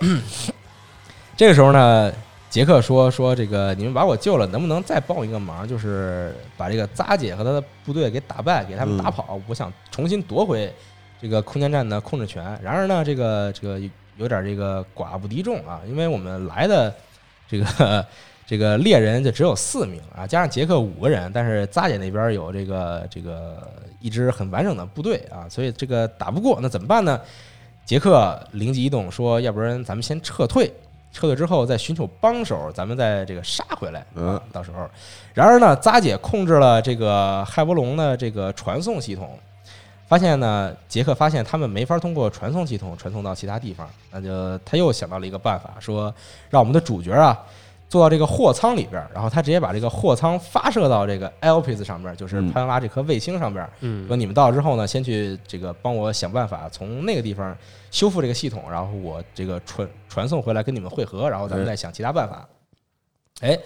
[1.38, 2.11] 这个时候呢，
[2.58, 10.74] 杰克说说这个你们把我救了，能不能再帮我一个忙，就是把这个扎姐和他的部队给打败，给他们打跑，我想重新夺回
[11.22, 12.43] 这个空间站的控制权。
[12.64, 13.80] 然而呢，这个这个
[14.18, 16.91] 有点这个寡不敌众啊，因为我们来的
[17.47, 18.03] 这个。
[18.47, 27.20] 这个猎人就只有四名啊，加上杰克五个人，但是扎姐那边有这个这个一支很完整的部队啊，所以这个打不过，那怎么办呢？
[27.86, 30.72] 杰克灵机一动说：“要不然咱们先撤退，
[31.18, 34.05] 撤退之后再寻求帮手，咱们再这个杀回来。
[34.13, 34.88] 嗯啊，到时候。
[35.34, 39.36] 然而呢，扎姐控制了这个海波龙的这个传送系统，
[40.07, 46.13] 发现呢，杰克发现他们没法通过传送系统传送到其他地方，那就他又想到了一个办法，说
[46.51, 47.36] 让我们的主角啊。”
[47.90, 57.58] 坐到这个货舱里边儿，然后他直接把这个货舱发射到这个 Elpis 上边儿，就是嗯潘多拉这颗卫星上边儿，嗯说你们到了之后呢，先去这个帮我想办法从那个地方
[57.90, 62.46] 修复这个系统，然后我这个传传送回来跟你们汇合，然后咱们再想其他办法。
[63.42, 63.58] 哎，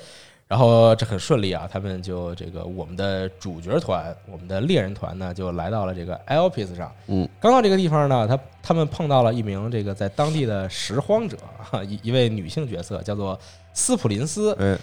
[0.47, 6.93] 然后这很顺利啊，他们就这个我们的主角团，我们的猎人团呢，就来到了这个 Elpis 上。
[7.07, 11.37] 嗯，刚到这个地方呢，他他们碰到了一名这个在当地的拾荒者
[11.71, 13.39] 啊，一一位女性角色叫做
[13.73, 14.53] 斯普林斯。
[14.59, 14.77] 哎，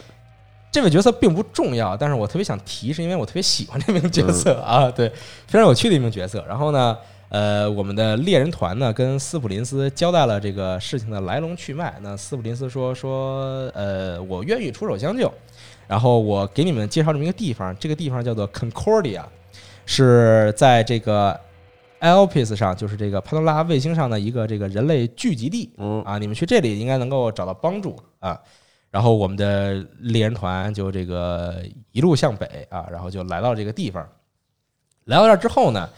[0.70, 5.08] 这位角色并不重要，但是我特别想提，是因为我特别喜欢这名角色啊，对，
[5.46, 6.44] 非常有趣的一名角色。
[6.46, 6.96] 然后呢，
[7.30, 11.98] 呃，我们的猎人团呢跟斯普林斯交代了这个事情的来龙去脉。
[12.02, 15.32] 那斯普林斯说说，呃，我愿意出手相救，
[15.86, 19.22] 然后我给你们介绍这么一个地方，这个地方叫做 Concordia，
[19.86, 21.40] 是在这个
[22.00, 25.70] Elpis 上，就是这个潘多拉卫星上的一个这个人类聚集地。
[25.78, 28.38] 嗯啊，你们去这里应该能够找到帮助啊。
[28.90, 31.62] 然后我们的猎人团就这个
[31.92, 34.06] 一路向北啊，然后就来到这个地方。
[35.04, 35.88] 来到这儿之后呢，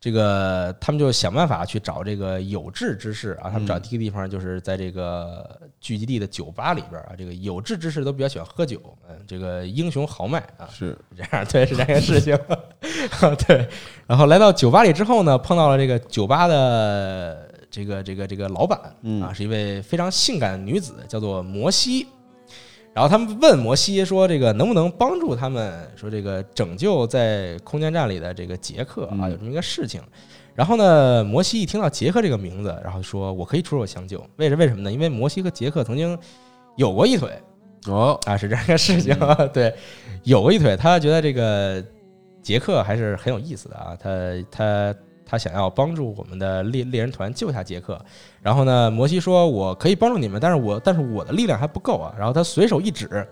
[0.00, 3.50] 这个他们就想办法去找这个有志之士啊。
[3.50, 7.12] 他们找第一个地方就是在这个聚集地的酒吧里边啊。
[7.16, 12.38] 这个有志之士都比较喜欢喝酒，嗯，这个英雄豪迈啊，是这样，对，是这样一个事情。
[13.46, 13.68] 对，
[14.06, 22.06] 然后来到酒吧里之后呢，碰到了这个酒吧的这个这个这个老板嗯啊，是一位非常性感的女子，叫做摩西。
[22.92, 25.88] 然后他们问摩西说：“这个能不能帮助他们？
[25.96, 30.02] 说这个拯救在空间站里的这个杰克啊，嗯有这么一个事情。”
[30.54, 34.22] 然后呢，摩西一听到杰克这个名字，然后说：“我可以出手相救。
[34.36, 34.92] 为什为什么呢？
[34.92, 36.18] 因为摩西和杰克曾经
[36.76, 37.30] 有过一腿。”
[37.86, 39.34] 哦，啊，是这样一个事情啊。
[39.54, 39.72] 对，
[40.24, 41.82] 有过一腿，他觉得这个
[42.42, 43.96] 杰克还是很有意思的啊。
[43.98, 44.10] 他
[44.50, 44.94] 他
[45.30, 47.96] 他想要帮助我们的猎猎人团救下杰克。
[48.42, 53.24] 然后呢，摩西说：“我可以帮助你们，但是我但是我的力量还不够啊。”然后他随手一指，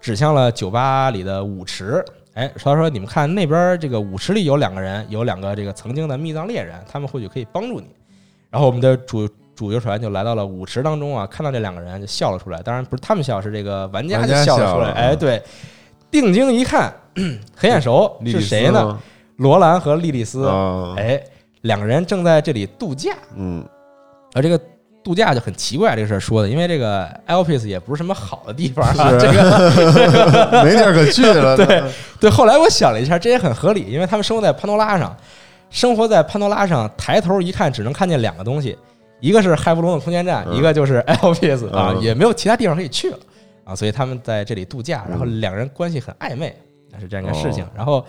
[0.00, 2.04] 指向了酒吧里的舞池。
[2.34, 7.86] 哎，他说：“你们看那边这个舞池里有两个人，有两个这个曾经的密藏猎人，他们或许可以帮助你。”
[8.50, 12.60] 然后我们的主主角船就来到了舞池当中啊，看到这两个人就笑了出来。
[12.62, 14.90] 当然不是他们笑，是这个玩家就笑了出来。
[14.90, 15.42] 哎，对，
[16.10, 16.92] 定睛一看，
[17.54, 18.98] 很眼熟，是谁呢？
[19.40, 19.44] 吗？
[19.44, 20.46] 罗兰和莉莉丝。
[20.46, 21.20] 啊，哎，
[21.62, 23.12] 两个人正在这里度假。
[23.36, 23.64] 嗯，
[24.34, 24.60] 而这个
[25.02, 29.10] 度假就很奇怪，这个事儿说的，因为这个 Elpis 也不是什么好的地方啊。
[29.18, 31.56] 这个 没地儿可去了。
[31.66, 31.82] 对
[32.20, 35.16] 对，后来我想了一下，这也很合理，因为他们生活在潘多拉上，
[35.70, 38.76] 生活在潘多拉上，抬头一看只能看见两个东西，
[39.20, 43.18] 一个是海布隆的空间站，嗯一个就是 Elpis 啊，嗯也没有其他地方可以去了
[43.64, 46.54] 啊，所以他们在这里度假，然后两人关系很暧昧，
[47.00, 47.68] 是这样一个事情哦。
[47.74, 48.04] 然后，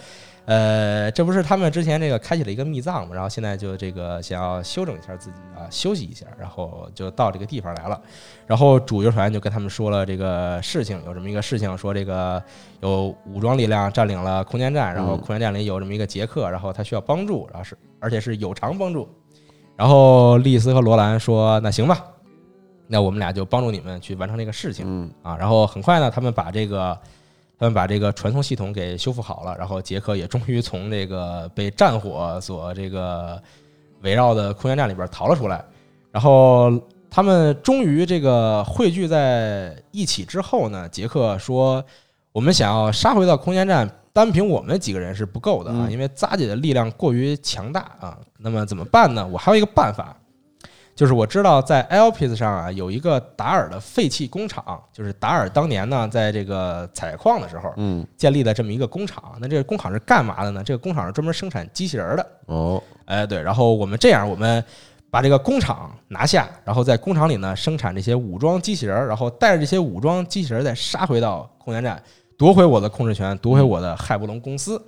[0.46, 8.02] 呃，这不是他们之前这个开启了一个密藏嘛，然后现在就这个想要休整一下自己啊，休息一下，然后就到这个地方来了。
[8.48, 12.42] 然后主游船就跟他们说了这个事情，有这么一个事情，说这个
[12.82, 19.08] 有武装力量占领了空间站，然后空间站里有这么一个杰克，然后他需要帮助，然后是而且是有偿帮助。
[19.78, 22.04] 然后丽丝和罗兰说：“那行吧，
[22.88, 24.86] 那我们俩就帮助你们去完成这个事情。”
[25.24, 26.98] 啊，然后很快呢，他们把这个
[27.62, 33.40] 他们把这个传送系统给修复好了，然后杰克也终于从这个被战火所这个
[34.02, 35.64] 围绕的空间站里边逃了出来。
[36.12, 36.74] 然后
[37.08, 41.86] 他们终于这个汇聚在一起之后呢，杰克说
[42.34, 48.18] ：“我们想要杀回到空间站，单凭我们几个人是不够的啊，嗯因为扎姐的力量过于强大啊。
[48.40, 49.28] 那么怎么办呢？
[49.28, 50.18] 我还有一个办法。”
[51.02, 59.36] 就是我知道在 Elpis 上啊有一个达尔的废弃工厂，就是达尔当年呢在这个采矿的时候嗯，建立了这么一个工厂。
[59.40, 60.64] 那这个工厂是干嘛的呢？
[60.64, 62.28] 这个工厂是专门生产机器人儿的。
[62.46, 64.64] 哦，哎，对，然后我们这样，我们
[65.10, 72.00] 把这个工厂拿下，然后在工厂里呢生产这些武装机器人儿，然后带着这些武装机器人儿再杀回到空间站，
[72.38, 74.80] 夺回我的控制权，夺回我的海布隆公司。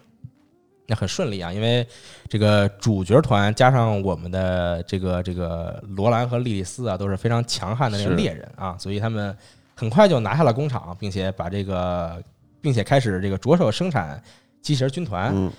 [0.87, 1.87] 那很顺利啊，因为
[2.27, 9.35] 这个主角团加上我们的这个这个罗兰和莉莉丝啊，都是非常强悍的那个猎人啊，所以他们
[9.75, 12.21] 很快就拿下了工厂，并且把这个，
[12.61, 14.21] 并且开始这个着手生产
[14.61, 15.31] 机器人军团。
[15.33, 15.51] 嗯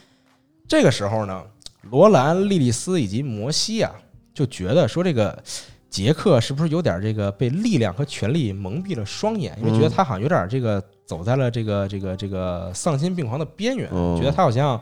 [0.66, 1.42] 这个时候呢，
[1.90, 3.92] 罗兰、莉莉丝以及摩西啊，
[4.32, 5.42] 就觉得说这个
[5.90, 14.80] 杰克是不是有点这个被力量和权力蒙蔽了双眼，因为觉得他好像有点这个走在了这个这个这个丧心病狂的边缘，哦觉得他好像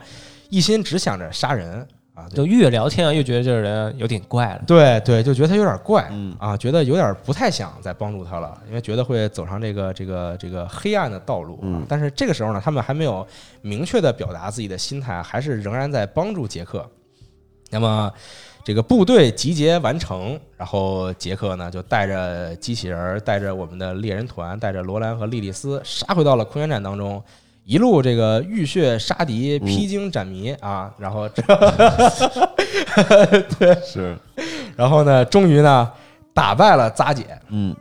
[0.48, 4.62] 一心只想着杀人啊，就越聊天啊，越觉得这个人有点怪了。
[4.66, 11.64] 对对，就觉得他有点怪，嗯啊，觉得有点不太想再帮助他了，因为觉得会走上这个这个这个黑暗的道路啊。
[11.64, 13.26] 嗯但是这个时候呢，他们还没有
[13.62, 16.86] 明确的表达自己的心态，还是仍然在帮助杰克。
[17.70, 18.12] 那么
[18.64, 27.22] 这个部队集结完成，然后杰克呢就带着机器人儿，带着我们的猎人团，带着罗兰和莉莉丝杀回到了空间站当中。
[27.64, 31.42] 一路这个浴血杀敌，披荆斩棘啊，然后这
[33.86, 34.16] 是，
[34.76, 35.90] 然后呢，终于呢
[36.34, 37.24] 打败了扎姐。
[37.48, 37.74] 嗯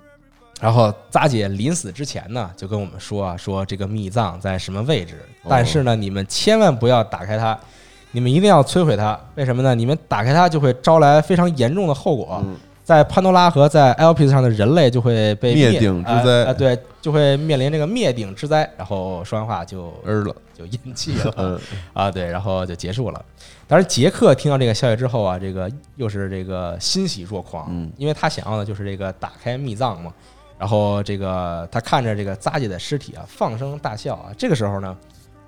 [0.60, 7.60] 然后扎姐临死之前呢，就跟我们说啊，说这个密藏在什么位置，哦但是呢，你们千万不要打开它，
[8.12, 9.20] 你们一定要摧毁它。
[9.36, 9.74] 为什么呢？
[9.76, 18.70] 你们打开它就会招来非常严重的后果，嗯在潘多拉和在 Elpis 上的人类就会被灭顶之灾啊呃对，就会面临这个灭顶之灾。
[18.76, 21.34] 然后说完话就儿了，就咽气了。
[21.38, 21.60] 嗯
[21.94, 23.24] 啊，对，然后就结束了。
[23.68, 30.12] 当然，杰克听到这个消息之后啊，这个又是这个欣喜若狂，嗯因为他想要的就是这个打开密藏嘛。
[30.58, 34.32] 然后这个他看着这个扎姐的尸体啊，放声大笑啊。
[34.38, 34.98] 这个时候呢，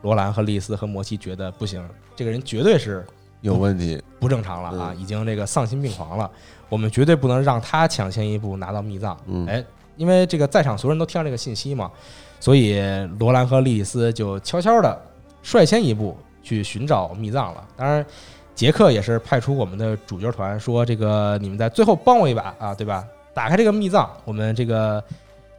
[0.03, 1.83] 罗兰和丽丝和摩西觉得不行，
[2.15, 3.03] 这个人绝对是
[3.41, 6.29] 有问题，不正常了啊，嗯已经这个丧心病狂了。
[6.69, 9.17] 我们绝对不能让他抢先一步拿到密藏。
[9.25, 9.63] 嗯哎，
[9.95, 11.91] 因为这个在场所有人都听到这个信息嘛，
[12.39, 12.79] 所以
[13.19, 15.01] 罗兰和莉莉丝就悄悄的
[15.41, 17.67] 率先一步去寻找密藏了。
[17.75, 18.05] 当然，
[18.53, 23.05] 杰克也是派出我们的主角团说：“这个你们在最后帮我一把啊，对吧？
[23.33, 25.03] 打开这个密藏，我们这个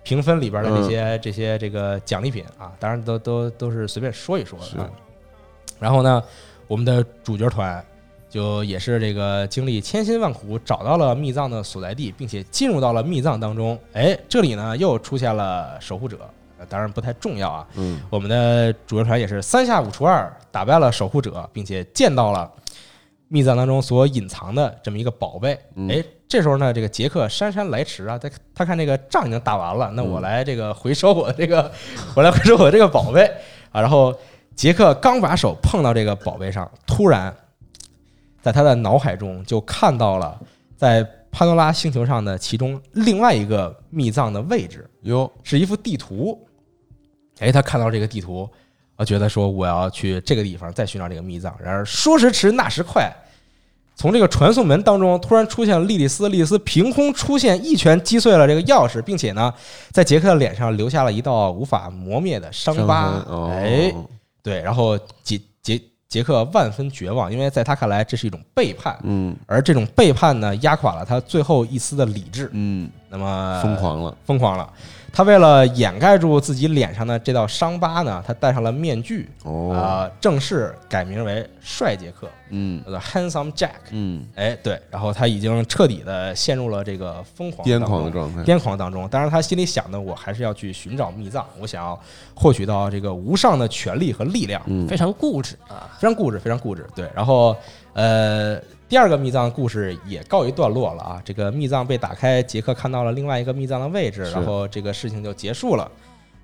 [0.04, 4.90] 评分里边的这些、这些这个奖励品啊，当然都都都是随便说一说的啊。
[5.80, 6.22] 然后呢，
[6.68, 7.84] 我们的主角团
[8.28, 13.78] 就也是这个经历千辛万苦找到了密藏的所在地，并且进入到了密藏当中。
[13.92, 16.18] 哎，这里呢又出现了守护者，
[16.58, 17.66] 呃当然不太重要啊。
[17.76, 22.50] 嗯我们的主角团也是三下五除二打败了守护者，并且见到了
[23.28, 25.58] 密藏当中所隐藏的这么一个宝贝。
[25.76, 26.04] 嗯哎，
[26.34, 31.70] 这时候呢，这个杰克姗姗来迟啊，他他看这个仗已经打完了，那我嗯来这个回收我的这个，
[32.16, 33.24] 我来回收我的这个宝贝
[33.70, 33.80] 啊。
[33.80, 34.12] 然后
[34.56, 37.32] 杰克刚把手碰到这个宝贝上，突然
[38.42, 40.36] 在他的脑海中就看到了
[40.76, 46.36] 在潘多拉星球上的其中另外一个密藏的位置，哟，是一幅地图。
[47.38, 48.50] 哎，他看到这个地图，
[48.96, 51.56] 啊觉得说我要去这个地方再寻找这个密藏。
[51.62, 53.08] 然而说时迟，那时快，
[53.96, 59.52] 从这个传送门当中突然出现了莉莉丝，莉莉丝凭空出现，一拳击碎了这个钥匙，并且呢，
[59.92, 63.24] 在杰克的脸上留下了一道无法磨灭的伤疤。
[63.52, 63.94] 哎，
[64.42, 72.50] 对，然后杰杰杰克万分绝望，因为在他看来这是一种背叛，嗯而这种背叛呢，压垮了他最后一丝的理智。
[72.52, 74.68] 嗯，那么疯狂了，疯狂了。
[75.14, 83.70] 他为了掩盖住自己脸上的这道伤疤呢，他戴上了面具，哦，啊，正式改名为帅杰克，嗯叫做 Handsome Jack。
[83.92, 89.08] 嗯，哎，对，然后他已经彻底的陷入了这个疯狂癫当中狂的状态，癫狂当中。
[89.08, 91.96] 当然，他心里想的，我还是要去寻找密藏，我想要
[92.34, 94.60] 获取到这个无上的权力和力量。
[94.66, 96.84] 嗯非常固执啊，非常固执，非常固执。
[96.94, 97.56] 对，然后
[97.92, 98.60] 呃，
[98.94, 101.20] 第二个密藏故事也告一段落了啊。
[101.24, 105.90] 这个密藏被打开，杰克看到了另外一个密藏的位置，然后这个事情就结束了。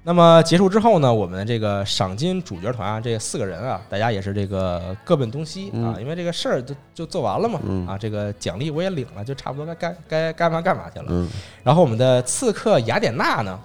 [0.03, 11.07] 那么结束之后呢，我们这个赏金主角团啊，这四个人啊，大家也是这个各奔东西啊，因为这个事儿就就做完了嘛，嗯啊，这个奖励我也领了，就差不多该该该干嘛干嘛去了。
[11.11, 11.29] 嗯
[11.63, 13.57] 然后我们的刺客雅典娜呢，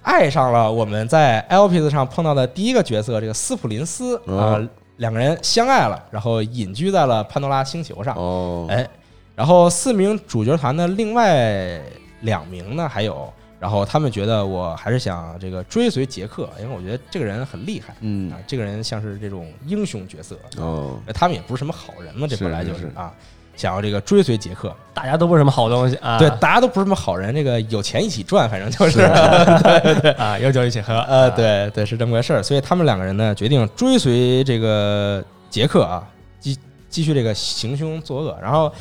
[0.00, 4.24] 爱上了我们在 L P S 上碰到的第一个角色这个斯普林斯啊、
[4.56, 8.14] 哦两个人相爱了，然后隐居在了潘多拉星球上。
[8.16, 8.88] 哦，哎，
[9.34, 11.80] 然后四名主角团的另外
[12.22, 17.94] 两名呢，还有，然后他们觉得我还是想这个追随杰克，因为我觉得这个人很厉害。
[18.00, 18.32] 嗯。
[18.32, 22.92] 啊，这个人像是这种英雄角色，哦，他们也不是什么好人嘛，这本来就是是。
[22.94, 23.12] 啊，
[23.56, 24.72] 想要这个追随杰克。
[24.94, 26.18] 大家都不是什么好东西啊。
[26.18, 29.00] 对，大家都不是什么好人，这个有钱一起赚，反正就是。
[30.16, 30.94] 啊，有酒一起喝。
[30.94, 32.42] 呃，啊，对对，是这么个事儿。
[32.42, 36.06] 所以他们两个人呢，决定追随这个杰克啊，
[36.40, 36.56] 继
[36.88, 38.38] 继续这个行凶作恶。
[38.40, 38.72] 然后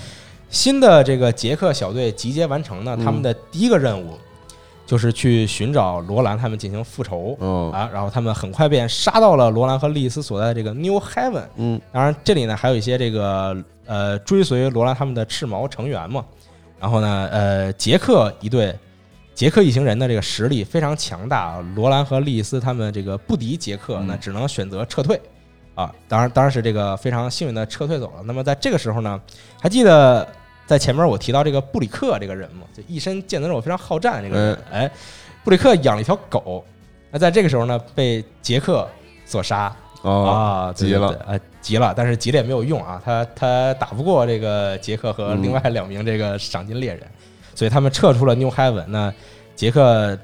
[0.50, 4.18] 新的这个杰克小队集结完成呢，他们的第一个任务
[4.86, 7.36] 就是去寻找罗兰他们进行复仇。
[7.40, 11.44] 哦，啊，然后他们很快便杀到了罗兰和莉莉丝所在的这个 New Heaven。
[11.58, 13.54] 嗯当然，这里呢还有一些这个
[13.86, 16.26] 呃追随罗兰他们的赤毛成员嘛。
[16.80, 18.78] 然后呢，呃，杰克一队，
[19.34, 25.20] 杰克一行人的这个实力非常强大，罗兰和莉莉丝他们这个不敌杰克，嗯那只能选择撤退。
[25.74, 28.24] 啊，当然当然是这个非常幸运的撤退走了。
[28.24, 29.20] 那么在这个时候呢，
[29.60, 30.26] 还记得
[30.66, 32.66] 在前面我提到这个布里克这个人吗？
[32.74, 34.58] 就一身腱子肉，非常好战这个人。
[34.72, 34.92] 哎，
[35.44, 36.64] 布里克养了一条狗，
[37.12, 38.88] 那在这个时候呢，被杰克
[39.26, 39.76] 所杀。
[40.06, 47.08] 哦，啊，急了，啊，急了，但是急了也没有用啊，他他打不过这个杰克和嗯另外两名这个赏金猎人，
[47.56, 48.86] 所以他们撤出了 New Heaven。
[48.88, 49.12] 那
[49.56, 50.18] 杰克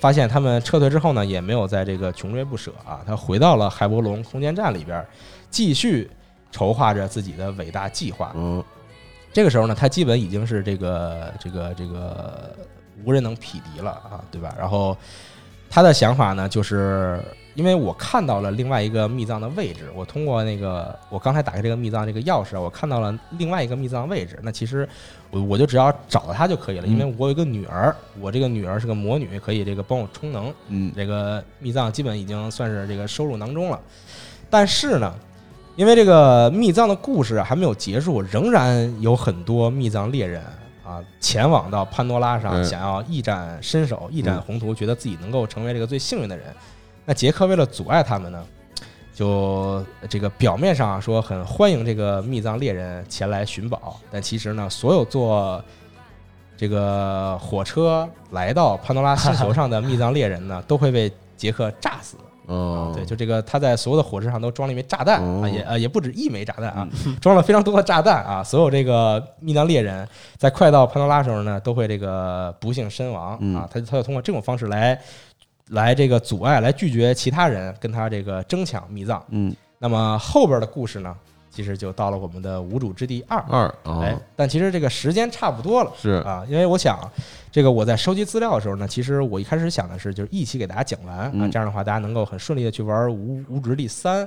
[0.00, 5.06] 发现他们撤退之后呢，也没有在这个穷追不舍啊，他回到了海波龙空间站里边，
[5.48, 6.10] 继续
[6.50, 8.32] 筹划着自己的伟大计划。
[8.34, 8.62] 嗯
[9.32, 12.52] 这个时候呢，他基本已经是这个这个这个
[13.04, 14.52] 无人能匹敌了啊，对吧？
[14.58, 14.96] 然后
[15.70, 17.22] 他的想法呢，就是
[17.60, 24.38] 因为我看到了另外一个密藏的位置，我通过那个我刚才打开这个密藏这个钥匙，我看到了另外一个密藏位置。
[24.42, 24.88] 那其实
[25.30, 30.50] 我我就只要找到它就可以了，因为我有一个女儿，我这个女儿是个魔女，可以这个帮我充能。
[30.68, 33.78] 嗯这个密藏基本已经算是这个收入囊中了。
[34.48, 35.12] 但是呢，
[35.76, 40.42] 因为这个密藏的故事啊还没有结束，仍然有很多密藏猎人
[40.82, 46.46] 啊前往到潘多拉上，嗯想要一展身手、一展嗯宏图，觉得自己能够成为这个最幸运的人。
[47.10, 48.40] 那杰克为了阻碍他们呢，
[49.12, 55.60] 就这个表面上啊说很欢迎这个密藏猎人前来寻宝，但其实呢，所有坐
[56.56, 62.16] 这个火车来到潘多拉星球上的密藏猎人呢，都会被杰克炸死。
[62.46, 66.88] 哦，对，就这个，他在所有的火车上都装了一枚炸弹哦啊，也呃也不止一枚炸弹啊，
[67.20, 68.42] 装了非常多的炸弹啊。
[68.42, 73.68] 所有这个密藏猎人在快到潘多拉时候呢，都会这个不幸身亡嗯啊。
[73.68, 75.00] 他他就通过这种方式来
[75.70, 79.24] 来这个阻碍，来拒绝其他人跟他这个争抢密藏。
[79.30, 81.16] 嗯那么后边的故事呢，
[81.48, 83.38] 其实就到了我们的无主之地二。
[83.48, 83.74] 二
[84.36, 85.90] 但其实这个时间差不多了。
[85.96, 87.00] 是啊，因为我想，
[87.50, 94.26] 这个我在收集资料的时候呢，其实我一开始想的是，就是一起给大家讲完啊，嗯这样的话大家能够很顺利的去玩《无无主之地三》。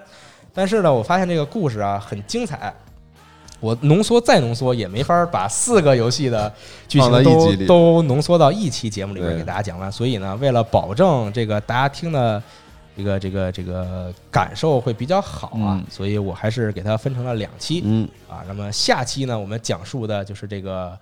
[0.56, 2.74] 但是呢，我发现这个故事啊很精彩，
[3.64, 6.52] 我浓缩再浓缩也没法把四个游戏的
[6.88, 9.92] 剧情都都浓缩到一期节目里边对给大家讲完。
[9.92, 12.44] 所以呢，为了保证这个大家听的。
[12.96, 17.82] 这个这个这个感受会比较好啊，嗯所以我还是给它分成了两期。
[17.84, 20.96] 嗯啊，那么下期呢，我们讲述的就是这个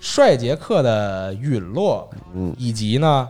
[0.00, 3.28] 帅杰克的陨落，嗯以及呢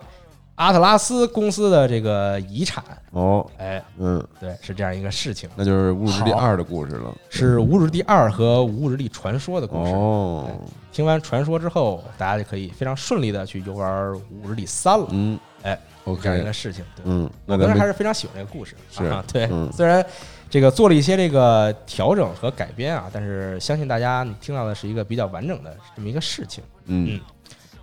[0.56, 2.82] 阿特拉斯公司的这个遗产。
[3.10, 7.14] 哦，哎，嗯，对，是这样一个事情，那就是《巫师之地二》的故事了。
[7.28, 9.92] 是《无主之地二》和《无主之地传说》的故事。
[9.92, 10.50] 哦，
[10.92, 15.08] 听完传说之后，大家就可以非常顺利的去游玩《无主之地三》了。
[15.10, 15.78] 嗯哎，
[16.22, 16.84] 这样一个事情。
[16.94, 18.76] 对，嗯，那我个人还是非常喜欢这个故事。
[18.90, 20.04] 是啊，对嗯，虽然
[20.50, 26.62] 这个做了一些这个调整和改编啊，但是相信大家你听到的是一个比较完整的这么一个事情。
[26.86, 27.18] 嗯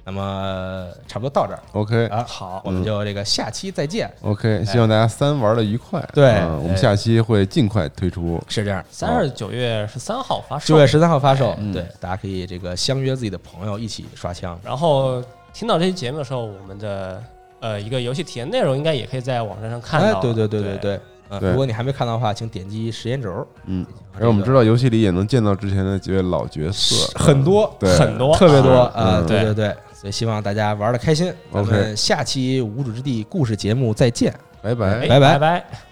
[0.03, 2.07] 那么差不多到这儿，OK。
[2.07, 4.11] 啊，好我们就这个下期再见。
[4.21, 6.03] OK，希望大家三玩的愉快。
[6.13, 6.31] 对。
[6.39, 6.75] 嗯我们哎。
[6.75, 8.41] 下期会尽快推出。
[8.47, 11.71] 是这样，三是九月十三号发售，九月十三号发售，嗯。
[11.71, 14.59] 对，大家可以这个相约自己的朋友一起刷枪。
[14.63, 15.23] 然后
[15.53, 17.23] 听到这期节目的时候，我们的
[17.59, 20.99] 呃一个游戏体验内容应该也可以在网站上看到。，哎对对对对对
[21.49, 23.47] 如果你还没看到的话，请点击时间轴。
[23.65, 27.97] 嗯，然后我们知道游戏里也能见到之前的几位老角色，很多对。
[27.97, 29.53] 很多特别多啊对对。
[29.53, 31.31] 对，所以希望大家玩的开心。
[31.51, 34.33] 我们下期无主之地故事节目再见。
[34.59, 35.90] 拜拜拜拜拜。